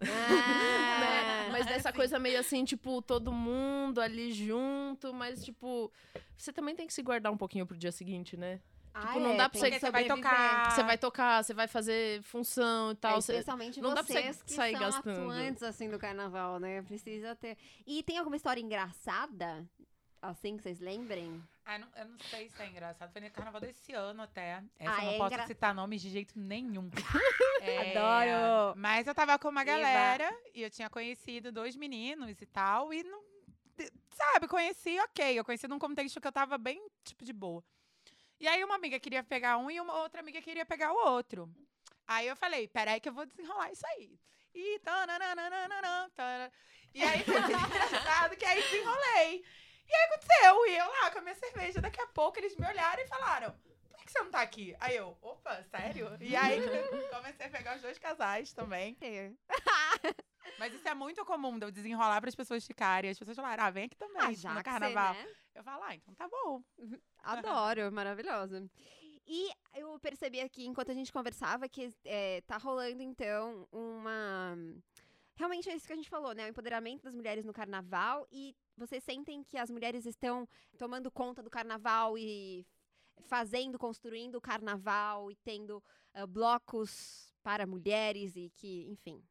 [0.00, 0.06] Ah,
[1.00, 1.50] né?
[1.50, 5.92] Mas dessa coisa meio assim, tipo, todo mundo ali junto, mas tipo,
[6.36, 8.60] você também tem que se guardar um pouquinho pro dia seguinte, né?
[8.92, 10.70] Ah, Tipo, não é, dá pra que você vai tocar.
[10.72, 13.20] Você vai tocar, você vai fazer função e É, tal.
[13.22, 15.20] você- especialmente não dá pra vocês você que sair são gastando.
[15.20, 16.82] atuantes, assim, do carnaval, né?
[16.82, 17.56] Precisa ter...
[17.86, 19.64] E tem alguma história engraçada,
[20.20, 21.40] assim, que vocês lembrem?
[21.64, 23.12] Ah, não- eu não sei se é engraçado.
[23.12, 24.62] Foi no carnaval desse ano até.
[24.78, 26.90] Essa Ah, eu não é posso engra- citar nomes de jeito nenhum.
[27.62, 28.74] É, Adoro!
[28.78, 29.72] Mas eu tava com uma Eba.
[29.72, 32.90] galera e eu tinha conhecido dois meninos e tal.
[32.92, 33.22] E não.
[34.12, 35.38] Sabe, conheci, ok.
[35.38, 37.62] Eu conheci num contexto que eu tava bem, tipo, de boa.
[38.40, 41.54] E aí uma amiga queria pegar um e uma outra amiga queria pegar o outro.
[42.06, 44.18] Aí eu falei, peraí que eu vou desenrolar isso aí.
[44.54, 46.10] E tananana.
[46.94, 49.44] E aí foi engraçado que aí desenrolei.
[49.86, 51.82] E aí aconteceu, e eu lá com a minha cerveja.
[51.82, 53.52] Daqui a pouco eles me olharam e falaram:
[53.88, 54.74] por que que você não tá aqui?
[54.80, 56.16] Aí eu, opa, sério?
[56.20, 56.60] E aí
[57.12, 58.96] comecei a pegar os dois casais também.
[60.58, 63.10] Mas isso é muito comum de eu desenrolar para as pessoas ficarem.
[63.10, 65.14] As pessoas falaram: ah, vem aqui também, Ah, já no que você, carnaval.
[65.14, 65.28] né?
[65.54, 66.62] Eu falo: ah, então tá bom.
[67.22, 68.68] Adoro, maravilhosa.
[69.26, 74.56] E eu percebi aqui, enquanto a gente conversava, que é, tá rolando, então, uma...
[75.36, 76.46] Realmente é isso que a gente falou, né?
[76.46, 78.26] O empoderamento das mulheres no carnaval.
[78.30, 82.66] E vocês sentem que as mulheres estão tomando conta do carnaval e
[83.26, 85.82] fazendo, construindo o carnaval e tendo
[86.12, 89.22] ah, blocos para mulheres e que, enfim,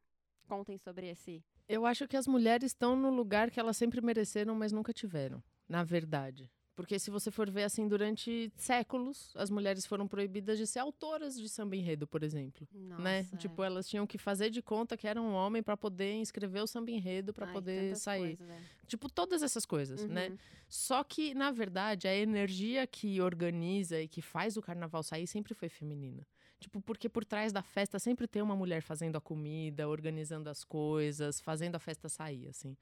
[0.50, 1.42] contem sobre esse...
[1.68, 5.40] Eu acho que as mulheres estão no lugar que elas sempre mereceram, mas nunca tiveram,
[5.68, 6.50] na verdade.
[6.74, 11.38] Porque se você for ver assim, durante séculos, as mulheres foram proibidas de ser autoras
[11.38, 12.66] de samba enredo, por exemplo.
[12.72, 13.28] Nossa, né?
[13.32, 13.36] é.
[13.36, 16.66] Tipo, elas tinham que fazer de conta que era um homem para poder escrever o
[16.66, 18.38] samba enredo, para poder sair.
[18.38, 18.60] coisas, é.
[18.86, 20.30] Tipo, todas essas coisas, né?
[20.30, 20.38] Uhum.
[20.68, 25.52] Só que, na verdade, a energia que organiza e que faz o carnaval sair sempre
[25.52, 26.26] foi feminina.
[26.60, 30.62] Tipo, porque por trás da festa sempre tem uma mulher fazendo a comida, organizando as
[30.62, 32.76] coisas, fazendo a festa sair, assim.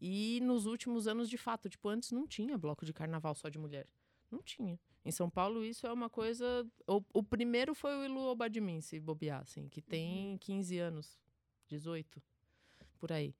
[0.00, 3.58] E nos últimos anos, de fato, tipo, antes não tinha bloco de carnaval só de
[3.58, 3.86] mulher.
[4.30, 4.78] Não tinha.
[5.04, 6.66] Em São Paulo, isso é uma coisa.
[6.86, 11.20] O, o primeiro foi o Ilu Obadmin, se bobear, assim, que tem 15 anos,
[11.68, 12.22] 18,
[12.98, 13.34] por aí.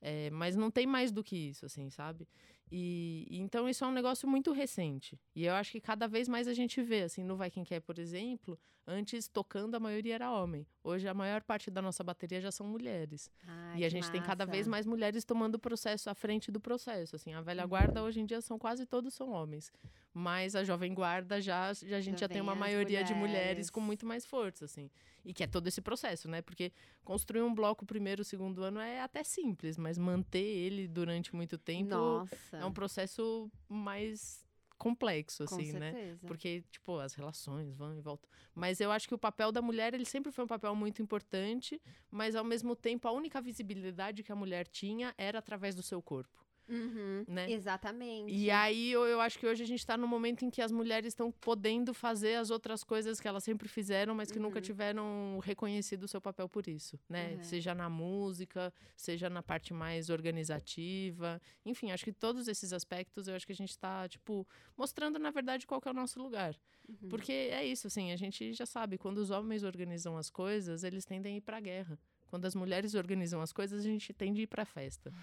[0.00, 2.26] É, mas não tem mais do que isso, assim, sabe?
[2.70, 5.20] E, e então isso é um negócio muito recente.
[5.34, 7.80] E eu acho que cada vez mais a gente vê, assim, no Vai Quem Quer,
[7.80, 10.66] por exemplo, antes tocando a maioria era homem.
[10.82, 13.30] Hoje a maior parte da nossa bateria já são mulheres.
[13.46, 14.70] Ai, e a gente tem cada vez massa.
[14.70, 17.16] mais mulheres tomando o processo à frente do processo.
[17.16, 19.70] Assim, a velha guarda hoje em dia são quase todos são homens.
[20.14, 23.70] Mas a jovem guarda já, já a gente Já já, tem uma maioria de mulheres
[23.70, 23.86] com mulheres.
[23.86, 24.90] muito mais força, assim.
[25.24, 26.42] E que é todo esse processo, né?
[26.42, 26.72] Porque
[27.04, 31.90] construir um bloco primeiro, segundo ano é até simples, mas manter ele durante muito tempo
[31.90, 34.44] Nossa, é um processo mais
[34.82, 36.18] complexo, com assim, né?
[36.26, 38.28] Porque, tipo, as relações vão e voltam.
[38.52, 41.80] Mas eu acho que o papel da mulher, ele sempre foi um papel muito importante,
[42.10, 46.02] mas ao mesmo tempo a única visibilidade que a mulher tinha era através do seu
[46.02, 46.41] corpo,
[46.72, 47.50] Uhum, né?
[47.50, 48.32] Exatamente.
[48.32, 50.72] E aí eu, eu acho que hoje a gente tá num momento em que as
[50.72, 54.62] mulheres estão podendo fazer as outras coisas que elas sempre fizeram, mas que nunca Uhum.
[54.62, 57.34] tiveram reconhecido o seu papel por isso, né?
[57.34, 57.42] Uhum.
[57.42, 61.40] Seja na música, seja na parte mais organizativa.
[61.64, 64.46] Enfim, acho que todos esses aspectos eu acho que a gente tá, tipo,
[64.76, 66.56] mostrando, na verdade, qual que é o nosso lugar.
[66.88, 67.08] Uhum.
[67.08, 71.04] Porque é isso, assim, a gente já sabe, quando os homens organizam as coisas, eles
[71.04, 71.98] tendem a ir pra guerra.
[72.32, 75.10] Quando as mulheres organizam as coisas, a gente tende a ir pra festa.
[75.10, 75.18] né?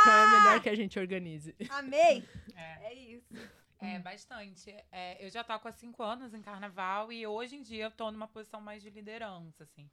[0.00, 1.52] Então é melhor que a gente organize.
[1.70, 2.22] Amei!
[2.54, 2.92] É.
[2.92, 3.34] É isso.
[3.80, 4.70] É, bastante.
[4.92, 8.12] É, eu já toco há cinco anos em carnaval e hoje em dia eu tô
[8.12, 9.90] numa posição mais de liderança, assim.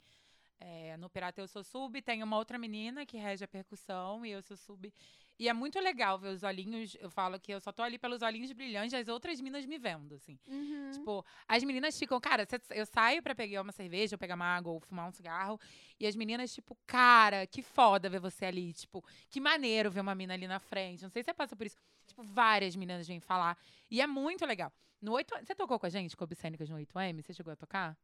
[0.59, 4.29] É, no Pirata eu sou sub, tem uma outra menina que rege a percussão e
[4.29, 4.93] eu sou sub.
[5.39, 8.21] E é muito legal ver os olhinhos, eu falo que eu só tô ali pelos
[8.21, 10.39] olhinhos brilhantes das outras minas me vendo, assim.
[10.47, 10.91] Uhum.
[10.91, 14.71] Tipo, as meninas ficam, cara, eu saio pra pegar uma cerveja, ou pegar uma água,
[14.71, 15.59] ou fumar um cigarro,
[15.99, 20.13] e as meninas, tipo, cara, que foda ver você ali, tipo, que maneiro ver uma
[20.13, 21.01] mina ali na frente.
[21.01, 21.77] Não sei se você passa por isso.
[22.05, 23.57] Tipo, várias meninas vêm falar.
[23.89, 24.71] E é muito legal.
[25.01, 27.21] No 8 Você tocou com a gente, com Obscênicas no 8M?
[27.21, 27.97] Você chegou a tocar?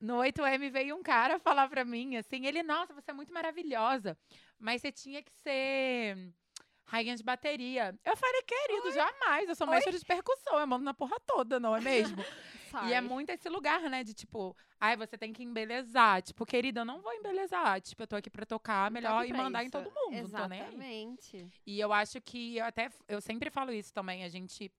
[0.00, 4.16] No 8M veio um cara falar pra mim, assim, ele, nossa, você é muito maravilhosa,
[4.58, 6.32] mas você tinha que ser
[6.84, 7.94] rainha de bateria.
[8.04, 11.76] Eu falei, querido, jamais, eu sou mestre de percussão, eu mando na porra toda, não
[11.76, 12.16] é mesmo?
[12.86, 16.22] E é muito esse lugar, né, de tipo, ai, você tem que embelezar.
[16.22, 17.80] Tipo, querida, eu não vou embelezar.
[17.80, 19.72] Tipo, eu tô aqui pra tocar melhor e mandar em isso.
[19.72, 20.68] todo mundo, não tô nem aí.
[20.68, 21.48] Exatamente.
[21.66, 24.70] E eu acho que eu até eu sempre falo isso também, a gente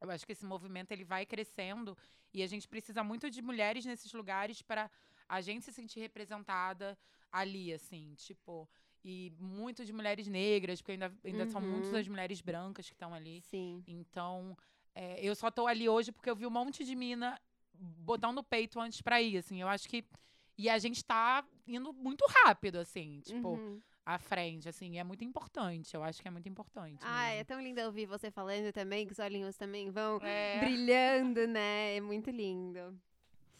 [0.00, 1.96] eu acho que esse movimento ele vai crescendo
[2.32, 4.90] e a gente precisa muito de mulheres nesses lugares para
[5.28, 6.98] a gente se sentir representada
[7.30, 8.68] ali, assim, tipo,
[9.04, 11.98] e muito de mulheres negras, porque ainda, ainda são muitas Uhum.
[11.98, 13.40] as mulheres brancas que estão ali.
[13.42, 13.82] Sim.
[13.86, 14.56] Então,
[14.94, 17.40] é, eu só tô ali hoje porque eu vi um monte de mina
[17.74, 19.60] botando no peito antes pra ir, assim.
[19.60, 20.04] Eu acho que.
[20.58, 23.20] E a gente tá indo muito rápido, assim.
[23.20, 23.80] Tipo, Uhum.
[24.04, 25.94] À frente, assim, é muito importante.
[25.94, 26.98] Eu acho que é muito importante.
[27.02, 30.58] Ai, é tão lindo ouvir você falando também, que os olhinhos também vão É.
[30.60, 31.96] brilhando, né?
[31.96, 32.98] É muito lindo.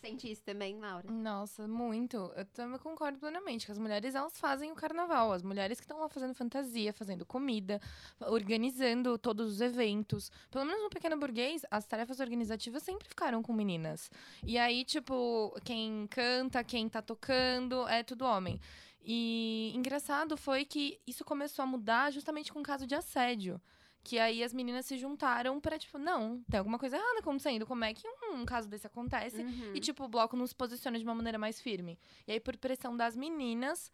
[0.01, 1.11] Sente isso também, Laura?
[1.13, 2.17] Nossa, muito.
[2.35, 5.31] Eu também concordo plenamente que as mulheres elas fazem o carnaval.
[5.31, 7.79] As mulheres que estão lá fazendo fantasia, fazendo comida,
[8.19, 10.31] organizando todos os eventos.
[10.51, 14.11] Pelo menos no Pequeno Burguês, as tarefas organizativas sempre ficaram com meninas.
[14.43, 18.59] E aí, tipo, quem canta, quem tá tocando, é tudo homem.
[19.03, 23.61] E engraçado foi que isso começou a mudar justamente com o caso de assédio.
[24.03, 27.67] Que aí as meninas se juntaram pra, tipo, não, tem alguma coisa errada acontecendo.
[27.67, 29.43] Como é que um, um caso desse acontece?
[29.43, 29.73] Uhum.
[29.75, 31.99] E, tipo, o bloco não se posiciona de uma maneira mais firme.
[32.27, 33.93] E aí, por pressão das meninas,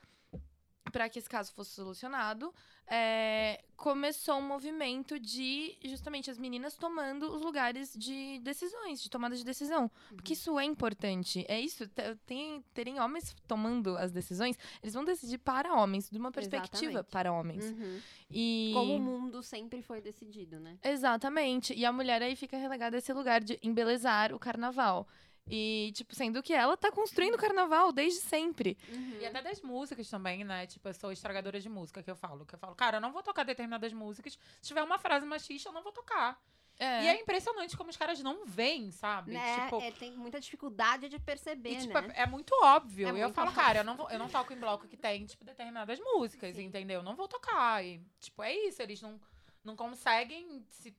[0.93, 2.55] para que esse caso fosse solucionado,
[2.89, 9.35] é, começou um movimento de, justamente, as meninas tomando os lugares de decisões, de tomada
[9.35, 9.91] de decisão.
[10.15, 11.45] Porque isso é importante.
[11.49, 16.19] É isso, te- tem, terem homens tomando as decisões, eles vão decidir para homens, de
[16.19, 17.11] uma perspectiva Exatamente.
[17.11, 17.65] para homens.
[17.65, 18.01] Uhum.
[18.31, 18.71] E...
[18.73, 20.79] Como o mundo sempre foi decidido, né?
[20.83, 21.75] Exatamente.
[21.75, 25.09] E a mulher aí fica relegada a esse lugar de embelezar o carnaval.
[25.49, 28.77] E, tipo, sendo que ela tá construindo o carnaval desde sempre.
[28.89, 29.19] Uhum.
[29.21, 30.67] E até das músicas também, né?
[30.67, 32.45] Tipo, eu sou estragadora de música que eu falo.
[32.45, 34.39] Que eu falo, cara, eu não vou tocar determinadas músicas.
[34.61, 36.41] Se tiver uma frase machista, eu não vou tocar.
[36.79, 37.05] É.
[37.05, 39.33] E é impressionante como os caras não veem, sabe?
[39.33, 39.65] Né?
[39.65, 42.13] Tipo, É, tem muita dificuldade de perceber, E, tipo, né?
[42.15, 43.09] é, é muito óbvio.
[43.09, 43.63] É e eu muito falo, óbvio.
[43.65, 46.65] cara, eu não, vou, eu não toco em bloco que tem, tipo, determinadas músicas, Sim.
[46.65, 47.01] entendeu?
[47.01, 47.83] Eu não vou tocar.
[47.83, 48.83] E, tipo, é isso.
[48.83, 49.19] Eles não,
[49.65, 50.95] não conseguem se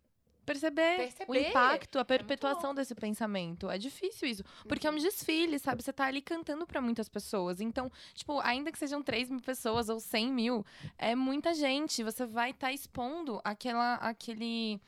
[0.48, 1.50] perceber, o Perceber.
[1.50, 3.70] impacto, a muito perpetuação desse pensamento.
[3.70, 4.43] É difícil isso.
[4.68, 5.84] Porque é um desfile, sabe?
[5.84, 7.60] Você tá ali cantando pra muitas pessoas.
[7.60, 10.66] Então, tipo, ainda que sejam 3 mil pessoas ou 100 mil,
[10.98, 12.02] é muita gente.
[12.02, 14.80] Você vai estar expondo aquela, aquele.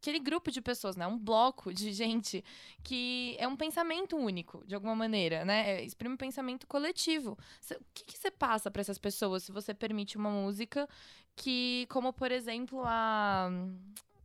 [0.00, 1.08] Aquele grupo de pessoas, né?
[1.08, 2.44] Um bloco de gente
[2.84, 5.70] que é um pensamento único, de alguma maneira, né?
[5.70, 7.36] É, exprime um pensamento coletivo.
[7.72, 10.88] O que, que você passa pra essas pessoas se você permite uma música
[11.34, 13.50] que, como por exemplo, a.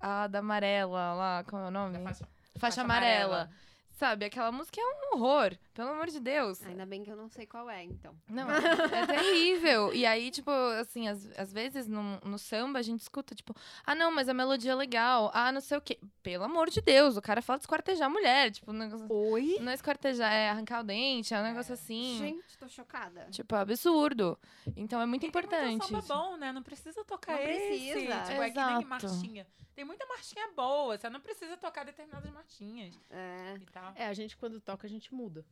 [0.06, 1.98] A da amarela lá, como é o nome?
[1.98, 2.28] da faixa,
[2.60, 3.50] Faixa, amarela.
[3.90, 6.62] Sabe, aquela música é um horror, pelo amor de Deus.
[6.66, 8.16] Ainda bem que eu não sei qual é, então.
[8.30, 8.48] Não,
[8.94, 9.94] é terrível.
[9.94, 13.56] E aí, tipo, assim, às, às vezes no, no samba a gente escuta, tipo,
[13.86, 15.32] ah, não, mas a melodia é legal.
[15.34, 16.00] Ah, não sei o quê.
[16.22, 18.52] Pelo amor de Deus, o cara fala de esquartejar a mulher.
[18.52, 19.58] Tipo, um negócio, Oi?
[19.62, 22.18] não é esquartejar, é arrancar o dente, é um negócio assim.
[22.20, 23.28] Gente, tô chocada.
[23.32, 24.38] Tipo, absurdo.
[24.76, 25.86] Então é muito E tem muito importante.
[25.88, 26.08] samba isso.
[26.08, 26.52] bom, né?
[26.52, 27.68] Não precisa tocar Não esse.
[27.68, 28.22] precisa.
[28.24, 28.88] Tipo, é que nem Exato.
[28.88, 29.48] marchinha.
[29.76, 30.96] Tem muita marchinha boa.
[30.98, 33.56] Você não precisa tocar determinadas marchinhas É.
[33.60, 33.92] e tal.
[33.96, 35.44] É, a gente quando toca, a gente muda.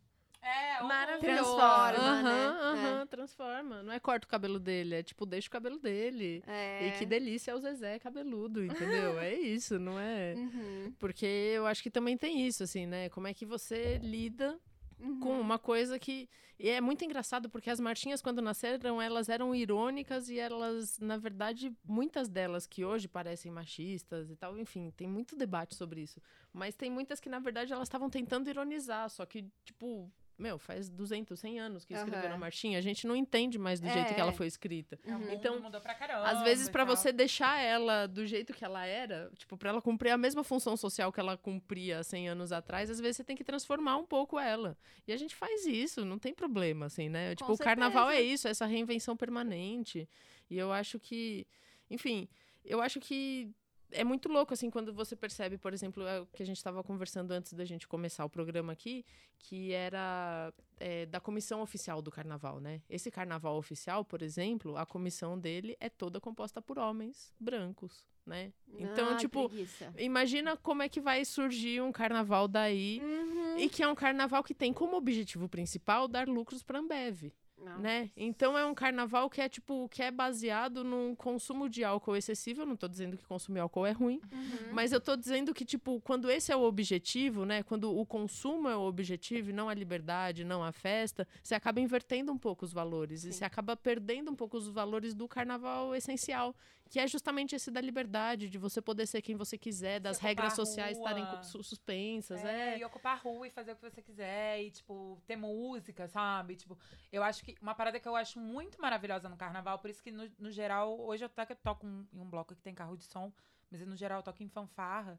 [0.41, 1.55] É, Maravilhoso.
[1.55, 2.29] Transforma, né?
[2.29, 3.83] Aham, aham, transforma.
[3.83, 6.43] Não é corta o cabelo dele, é tipo, deixa o cabelo dele.
[6.47, 6.87] É.
[6.87, 9.19] E que delícia é o Zezé cabeludo, entendeu?
[9.19, 10.33] é isso, não é?
[10.35, 13.09] Uhum, Porque eu acho que também tem isso, assim, né?
[13.09, 14.59] Como é que você lida
[14.99, 15.19] uhum.
[15.19, 16.27] com uma coisa que.
[16.59, 21.17] E é muito engraçado porque as marchinhas, quando nasceram, elas eram irônicas e elas, na
[21.17, 26.21] verdade, muitas delas que hoje parecem machistas e tal, enfim, tem muito debate sobre isso.
[26.53, 30.11] Mas tem muitas que, na verdade, elas estavam tentando ironizar, só que, tipo.
[30.41, 32.37] Meu, faz 200, 100 anos que escreveram Aham.
[32.39, 34.33] marchinha, a gente não entende mais do jeito que ela É.
[34.33, 34.99] foi escrita.
[35.05, 36.27] É, mundo Então, mudou pra caramba.
[36.27, 36.95] Às vezes, pra tal.
[36.95, 40.75] você deixar ela do jeito que ela era, tipo, pra ela cumprir a mesma função
[40.75, 44.39] social que ela cumpria 100 anos atrás, às vezes você tem que transformar um pouco
[44.39, 44.75] ela.
[45.07, 47.35] E a gente faz isso, não tem problema, assim, né?
[47.35, 48.33] tipo, o carnaval é certeza.
[48.33, 50.09] isso, essa reinvenção permanente.
[50.49, 51.45] E eu acho que,
[51.87, 52.27] enfim,
[52.65, 53.51] eu acho que
[53.91, 56.83] é muito louco, assim, quando você percebe, por exemplo, é o que a gente estava
[56.83, 59.05] conversando antes da gente começar o programa aqui,
[59.39, 62.81] que era é, da comissão oficial do carnaval, né?
[62.89, 68.53] Esse carnaval oficial, por exemplo, a comissão dele é toda composta por homens brancos, né?
[68.77, 69.93] Então, Ai, tipo, preguiça.
[69.97, 73.57] imagina como é que vai surgir um carnaval daí, Uhum.
[73.59, 77.31] e que é um carnaval que tem como objetivo principal dar lucros para Ambev
[77.63, 77.77] Não.
[77.79, 78.09] né?
[78.17, 82.61] Então é um carnaval que é tipo que é baseado num consumo de álcool excessivo.
[82.61, 84.73] Eu não tô dizendo que consumir álcool é ruim, Uhum.
[84.73, 87.63] mas eu tô dizendo que tipo quando esse é o objetivo, né?
[87.63, 91.79] Quando o consumo é o objetivo e não a liberdade, não a festa, você acaba
[91.79, 93.37] invertendo um pouco os valores e Sim.
[93.39, 96.55] você acaba perdendo um pouco os valores do carnaval essencial,
[96.91, 100.51] que é justamente esse da liberdade, de você poder ser quem você quiser, das regras
[100.53, 102.79] sociais estarem suspensas, É, é.
[102.79, 106.57] e ocupar a rua e fazer o que você quiser, e, tipo, ter música, sabe?
[106.57, 106.77] Tipo,
[107.09, 110.11] eu acho que uma parada que eu acho muito maravilhosa no carnaval, por isso que,
[110.11, 113.05] no, no geral, hoje eu até toco um- em um bloco que tem carro de
[113.05, 113.31] som,
[113.71, 115.17] mas no geral eu toco em fanfarra,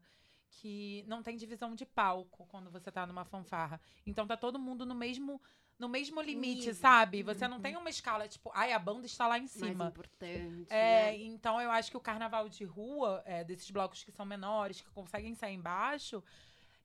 [0.51, 3.81] que não tem divisão de palco quando você tá numa fanfarra.
[4.05, 5.41] Então tá todo mundo no mesmo.
[5.79, 7.23] No mesmo limite, sabe?
[7.23, 9.87] Você não tem uma escala, tipo, ai, a banda está lá em Mais cima.
[9.87, 10.67] importante.
[10.69, 11.17] É, né?
[11.17, 14.89] então eu acho que o carnaval de rua, é, desses blocos que são menores, que
[14.91, 16.23] conseguem sair embaixo,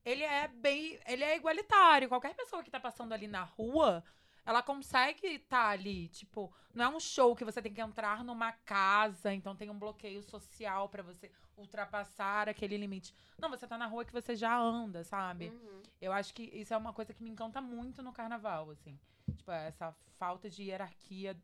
[0.03, 0.99] ele é bem.
[1.05, 2.09] Ele é igualitário.
[2.09, 4.03] Qualquer pessoa que tá passando ali na rua,
[4.45, 8.51] ela consegue estar ali, tipo, não é um show que você tem que entrar numa
[8.51, 13.13] casa, então tem um bloqueio social pra você ultrapassar aquele limite.
[13.37, 15.49] Não, você tá na rua que você já anda, sabe?
[15.49, 15.83] Uhum.
[16.01, 18.97] Eu acho que isso é uma coisa que me encanta muito no carnaval, assim.
[19.35, 21.37] Tipo, essa falta de hierarquia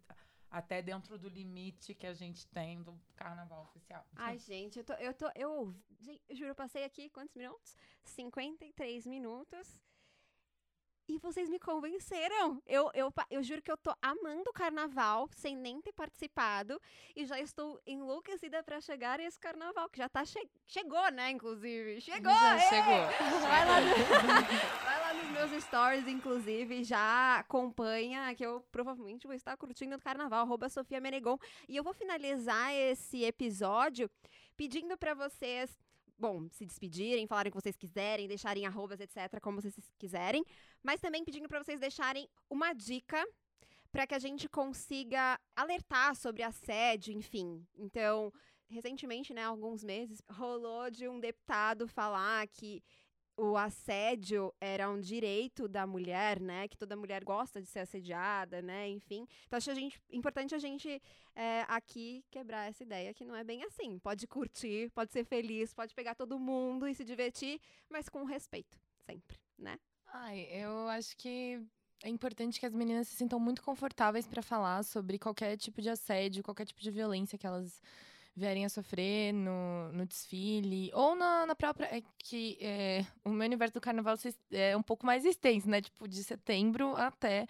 [0.50, 4.06] até dentro do limite que a gente tem do carnaval oficial.
[4.16, 4.94] Ai, gente, eu tô.
[4.94, 5.76] Eu, tô, eu,
[6.30, 7.76] eu juro, eu passei aqui quantos minutos?
[8.04, 9.78] 53 minutos.
[11.08, 12.60] E vocês me convenceram.
[12.66, 16.82] Eu, eu, eu juro que eu tô amando o carnaval, sem nem ter participado.
[17.16, 20.26] E já estou enlouquecida pra chegar esse carnaval, que já tá.
[20.26, 22.02] Che chegou, né, inclusive?
[22.02, 22.34] Chegou!
[22.34, 22.60] Já ê!
[22.62, 23.06] chegou.
[23.48, 29.36] Vai lá, no- vai lá nos meus stories, inclusive, já acompanha que eu provavelmente vou
[29.36, 31.38] estar curtindo o carnaval, arroba Sofia Menegon.
[31.70, 34.10] E eu vou finalizar esse episódio
[34.58, 35.78] pedindo pra vocês,
[36.18, 40.44] bom, se despedirem, falarem o que vocês quiserem, deixarem arrobas, etc., como vocês quiserem,
[40.82, 43.26] mas também pedindo pra vocês deixarem uma dica
[43.92, 47.66] para que a gente consiga alertar sobre assédio, enfim.
[47.76, 48.32] Então,
[48.68, 52.84] recentemente, né, alguns meses, rolou de um deputado falar que
[53.38, 56.68] o assédio era um direito da mulher, né?
[56.68, 58.88] Que toda mulher gosta de ser assediada, né?
[58.90, 59.28] Enfim.
[59.46, 61.02] Então acho a gente, importante a gente
[61.36, 64.00] é, aqui quebrar essa ideia que não é bem assim.
[64.00, 67.60] Pode curtir, pode ser feliz, pode pegar todo mundo e se divertir,
[67.90, 69.78] mas com respeito, sempre, né?
[70.14, 71.62] Ai, eu acho que
[72.04, 75.90] é importante que as meninas se sintam muito confortáveis pra falar sobre qualquer tipo de
[75.90, 77.82] assédio, qualquer tipo de violência que elas
[78.36, 81.86] vierem a sofrer no, no desfile ou na, na própria.
[81.96, 84.16] É que é, o meu universo do carnaval
[84.52, 85.82] é um pouco mais extenso, né?
[85.82, 87.48] Tipo, de setembro até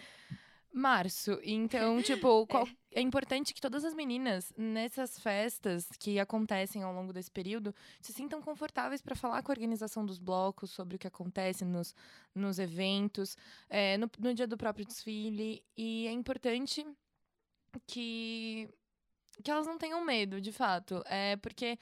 [0.72, 1.40] março.
[1.44, 7.12] Então, tipo, qual- é importante que todas as meninas nessas festas que acontecem ao longo
[7.12, 11.08] desse período se sintam confortáveis para falar com a organização dos blocos sobre o que
[11.08, 11.96] acontece nos,
[12.34, 13.38] nos eventos,
[13.70, 15.64] é, no, no dia do próprio desfile.
[15.78, 16.86] E é importante
[17.88, 18.70] que,
[19.44, 21.04] que elas não tenham medo, de fato.
[21.06, 21.78] É porque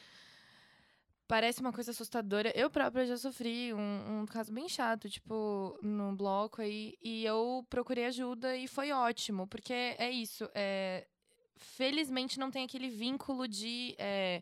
[1.27, 2.51] parece uma coisa assustadora.
[2.55, 6.97] Eu própria já sofri um, um caso bem chato, tipo, no bloco aí.
[7.01, 10.49] E eu procurei ajuda e foi ótimo, porque é isso.
[10.53, 11.07] É,
[11.55, 13.95] felizmente não tem aquele vínculo de.
[13.97, 14.41] é,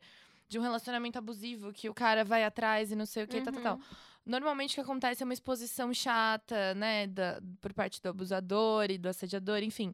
[0.50, 3.54] de um relacionamento abusivo que o cara vai atrás e não sei o que, tal,
[3.54, 3.80] tal, tal.
[4.26, 8.98] Normalmente o que acontece é uma exposição chata, né, da, por parte do abusador e
[8.98, 9.94] do assediador, enfim.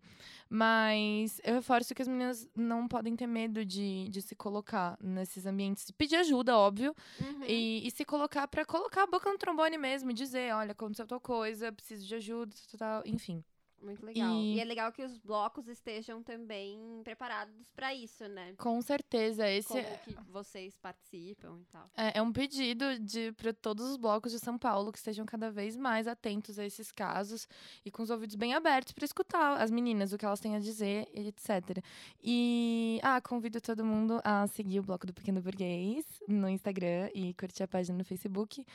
[0.49, 5.45] Mas eu reforço que as meninas não podem ter medo de, de se colocar nesses
[5.45, 5.89] ambientes.
[5.91, 7.43] Pedir ajuda, óbvio, Uhum.
[7.47, 11.07] e, e se colocar pra colocar a boca no trombone mesmo, e dizer, olha, aconteceu
[11.07, 13.43] tal coisa, preciso de ajuda, tal, tal, enfim.
[13.81, 14.35] Muito legal.
[14.35, 14.59] E- E...
[14.59, 18.53] é legal que os blocos estejam também preparados para isso, né?
[18.57, 21.89] Com certeza, esse Como é, que vocês participam e tal.
[21.95, 25.75] é um pedido de para todos os blocos de São Paulo que estejam cada vez
[25.77, 27.47] mais atentos a esses casos
[27.85, 30.59] e com os ouvidos bem abertos para escutar as meninas, o que elas têm a
[30.59, 31.83] dizer, etc.
[32.23, 37.33] E ah, convido todo mundo a seguir o Bloco do Pequeno Burguês no Instagram e
[37.35, 38.65] curtir a página no Facebook.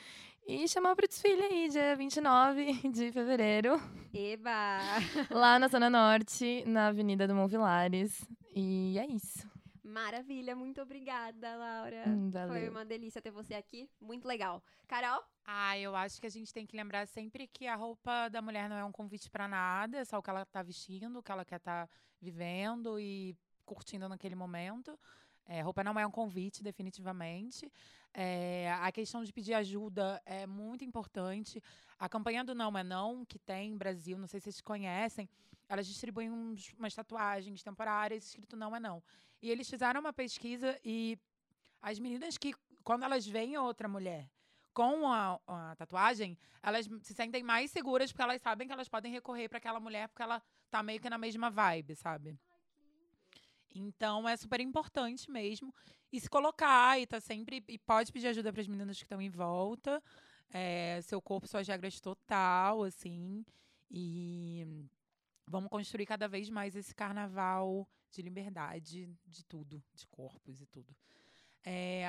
[0.47, 3.81] E chamar pro desfile aí, dia 29 de fevereiro.
[4.13, 4.79] Eba!
[5.31, 8.27] lá na Zona Norte, na Avenida do Monvilares.
[8.55, 9.51] E é isso.
[9.85, 12.05] Maravilha, muito obrigada, Laura.
[12.07, 12.71] Hum, Foi valeu.
[12.71, 13.89] uma delícia ter você aqui.
[14.01, 14.63] Muito legal.
[14.87, 15.23] Carol?
[15.45, 18.69] Ah, eu acho que a gente tem que lembrar sempre que a roupa da mulher
[18.69, 21.33] não é um convite pra nada, é só o que ela tá vestindo, o que
[21.33, 21.89] ela quer estar
[22.21, 24.99] vivendo e curtindo naquele momento.
[25.47, 27.71] É, roupa não é um convite, definitivamente.
[28.15, 31.63] É, a questão de pedir ajuda é muito importante.
[31.99, 35.29] A campanha do Não é Não, que tem em Brasil, não sei se vocês conhecem,
[35.69, 39.03] elas distribuem uns- umas tatuagens temporárias escrito Não é Não.
[39.41, 41.19] E eles fizeram uma pesquisa e
[41.81, 44.31] as meninas que, quando elas veem outra mulher
[44.73, 49.13] com a, a tatuagem, elas se sentem mais seguras porque elas sabem que elas podem
[49.13, 52.39] recorrer para aquela mulher porque ela tá meio que na mesma vibe, sabe?
[53.75, 55.75] Então é super importante mesmo.
[56.13, 57.65] E se colocar e tá sempre.
[57.69, 60.03] E pode pedir ajuda para as meninas que estão em volta.
[60.51, 63.45] É, seu corpo, suas regras total, assim.
[63.91, 64.67] E
[65.47, 70.95] vamos construir cada vez mais esse carnaval de liberdade, de tudo, de corpos e tudo.
[71.65, 72.05] É,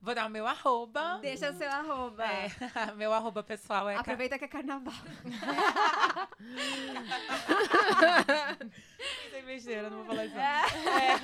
[0.00, 1.18] vou dar o meu arroba.
[1.20, 2.24] Deixa seu arroba.
[2.24, 2.48] É,
[2.96, 3.96] meu arroba pessoal é.
[3.96, 4.94] Aproveita que é carnaval.
[9.30, 10.34] Sem besteira, não vou falar isso.
[10.34, 10.42] não.
[10.42, 11.16] É.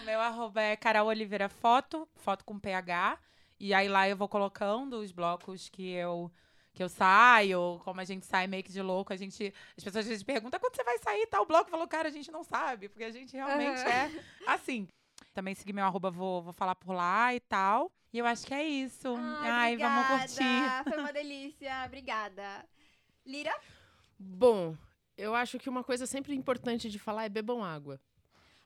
[0.00, 3.18] O meu arroba é Carol Oliveira Foto, foto com PH.
[3.58, 6.30] E aí lá eu vou colocando os blocos que eu
[6.72, 9.52] que eu saio, como a gente sai meio que de louco, a gente.
[9.76, 11.68] As pessoas às vezes perguntam quando você vai sair tal bloco.
[11.68, 13.90] Falou, cara, a gente não sabe, porque a gente realmente Aham.
[13.90, 14.10] é
[14.46, 14.86] assim.
[15.34, 17.92] Também seguir meu arroba, vou, vou falar por lá e tal.
[18.12, 19.14] E eu acho que é isso.
[19.16, 20.42] Ai, vamos curtir.
[20.42, 20.84] obrigada.
[20.90, 21.84] Foi uma delícia.
[21.86, 22.66] Obrigada.
[23.24, 23.54] Lira?
[24.18, 24.76] Bom,
[25.16, 28.00] eu acho que uma coisa sempre importante de falar é bebam água.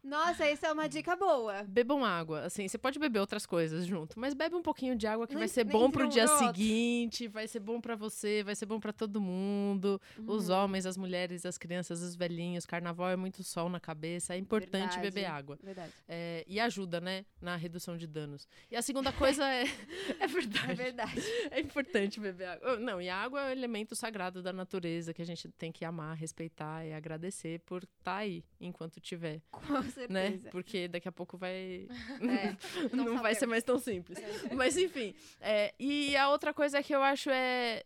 [0.02, 1.62] Nossa, isso é uma dica boa.
[1.62, 2.40] Bebam água.
[2.44, 5.46] Assim, você pode beber outras coisas junto, mas bebe um pouquinho de água que vai
[5.46, 6.38] ser bom pro um dia outro.
[6.38, 10.00] seguinte, vai ser bom pra você, vai ser bom pra todo mundo.
[10.26, 10.56] Os Uhum.
[10.56, 12.66] homens, as mulheres, as crianças, os velhinhos.
[12.66, 15.00] Carnaval é muito sol na cabeça, é importante Verdade.
[15.02, 15.58] beber água.
[15.62, 15.92] Verdade.
[16.08, 18.48] É, e ajuda, né, na redução de danos.
[18.70, 19.62] E a segunda coisa é.
[20.20, 20.70] É verdade.
[20.70, 21.22] É verdade.
[21.50, 22.76] É importante beber água.
[22.78, 25.84] Não, e a água é o elemento sagrado da natureza que a gente tem que
[25.84, 30.12] amar, respeitar e agradecer por estar aí enquanto tiver, Com certeza.
[30.12, 30.50] né?
[30.50, 31.86] Porque daqui a pouco vai.
[32.22, 32.56] É,
[32.96, 34.18] não não vai ser mais tão simples.
[34.54, 35.14] Mas enfim.
[35.40, 37.84] é, e a outra coisa que eu acho é.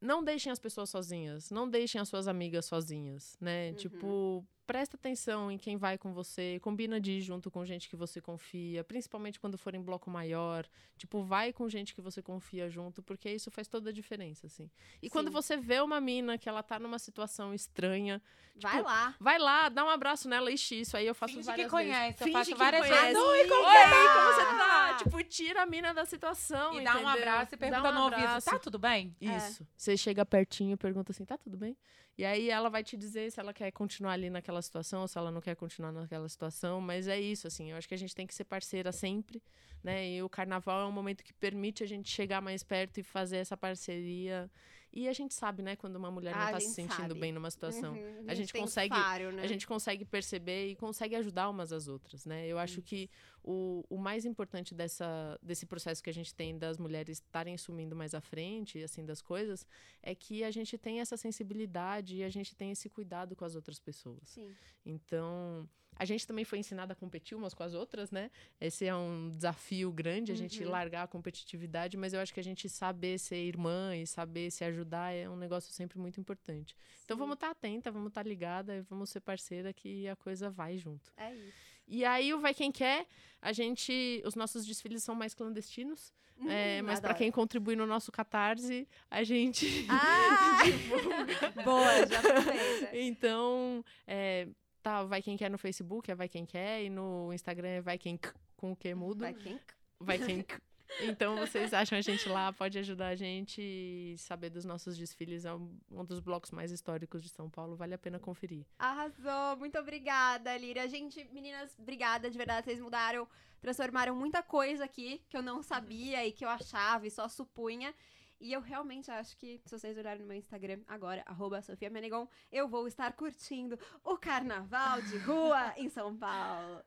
[0.00, 1.48] Não deixem as pessoas sozinhas.
[1.52, 3.68] Não deixem as suas amigas sozinhas, né?
[3.68, 3.74] Uhum.
[3.76, 6.58] Tipo, presta atenção em quem vai com você.
[6.60, 8.82] Combina de ir junto com gente que você confia.
[8.84, 10.66] Principalmente quando for em bloco maior.
[10.96, 13.02] Tipo, vai com gente que você confia junto.
[13.02, 14.70] Porque isso faz toda a diferença, assim.
[15.02, 15.32] E quando Sim.
[15.34, 18.20] você vê uma mina que ela tá numa situação estranha,
[18.56, 19.14] Vai lá.
[19.18, 22.22] vai lá, dá um abraço nela, ixi, isso aí eu faço Finge várias que conhece,
[22.22, 22.32] eu vezes.
[22.32, 23.02] faço Finge que várias conhece.
[23.06, 23.18] vezes.
[23.22, 23.74] Oi, como, Oi,
[24.12, 24.90] como você tá?
[24.90, 24.94] ah!
[24.98, 27.08] Tipo, tira a mina da situação, E dá um entendeu?
[27.08, 28.50] abraço e Dá pergunta um no ouvido, abraço.
[28.50, 29.16] tá tudo bem?
[29.22, 29.36] É.
[29.38, 29.66] Isso.
[29.74, 31.74] Você chega pertinho e pergunta assim, tá tudo bem?
[32.22, 35.18] E aí ela vai te dizer se ela quer continuar ali naquela situação ou se
[35.18, 36.80] ela não quer continuar naquela situação.
[36.80, 39.42] Mas é isso, assim, eu acho que a gente tem que ser parceira sempre,
[39.82, 40.08] né?
[40.08, 43.38] E o carnaval é um momento que permite a gente chegar mais perto e fazer
[43.38, 44.48] essa parceria.
[44.94, 47.08] E a gente sabe, né, quando uma mulher Ah, não a tá se gente sentindo
[47.08, 47.20] sabe.
[47.20, 47.94] bem numa situação.
[47.94, 49.42] Uhum, A gente tem consegue- faro, né?
[49.42, 52.46] A gente consegue perceber e consegue ajudar umas às outras, né?
[52.46, 53.08] Eu acho que
[53.42, 57.96] o, o mais importante dessa, desse processo que a gente tem das mulheres estarem sumindo
[57.96, 59.66] mais à frente, assim, das coisas,
[60.02, 63.54] é que a gente tem essa sensibilidade e a gente tem esse cuidado com as
[63.54, 64.20] outras pessoas.
[64.28, 64.50] Sim.
[64.84, 65.66] Então,
[65.96, 68.30] a gente também foi ensinada a competir umas com as outras, né?
[68.60, 70.70] Esse é um desafio grande, a gente Uhum.
[70.70, 74.64] largar a competitividade, mas eu acho que a gente saber ser irmã e saber se
[74.64, 76.74] ajudar é um negócio sempre muito importante.
[77.04, 77.20] Então, Sim.
[77.20, 81.12] vamos estar atenta, vamos estar ligada, e vamos ser parceira que a coisa vai junto.
[81.16, 81.52] É isso.
[81.86, 83.06] E aí, o Vai Quem Quer,
[83.40, 84.22] a gente.
[84.24, 86.12] Os nossos desfiles são mais clandestinos.
[86.48, 89.84] é, Hum, mas para quem contribui no nosso Catarse, a gente.
[89.90, 90.60] Ah!
[91.64, 92.96] Boa, já aproveita.
[92.96, 94.48] então, é,
[94.82, 97.98] tá, Vai Quem Quer no Facebook, é Vai Quem Quer, e no Instagram é Vai
[97.98, 98.18] Quem
[98.56, 99.20] com o que mudo.
[99.20, 99.58] Vai quem?
[99.98, 100.44] Vai Quem.
[101.00, 105.46] Então, vocês acham a gente lá, pode ajudar a gente e saber dos nossos desfiles.
[105.46, 108.66] É um, um dos blocos mais históricos de São Paulo, vale a pena conferir.
[108.78, 110.86] Arrasou, muito obrigada, Líria.
[110.88, 113.26] Gente, meninas, obrigada, de verdade, vocês mudaram,
[113.60, 117.94] transformaram muita coisa aqui que eu não sabia e que eu achava e só supunha.
[118.42, 122.26] E eu realmente acho que, se vocês olharem no meu Instagram agora, arroba Sofia Menegon,
[122.50, 126.82] eu vou estar curtindo o carnaval de rua em São Paulo.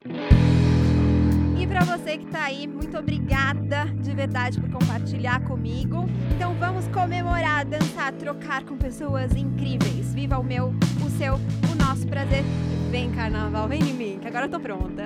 [1.58, 6.04] E pra você que tá aí, muito obrigada de verdade por compartilhar comigo.
[6.36, 10.14] Então vamos comemorar, dançar, trocar com pessoas incríveis.
[10.14, 10.74] Viva o meu,
[11.06, 12.44] o seu, o nosso prazer.
[12.92, 15.06] Vem carnaval, vem em mim, que agora eu tô pronta.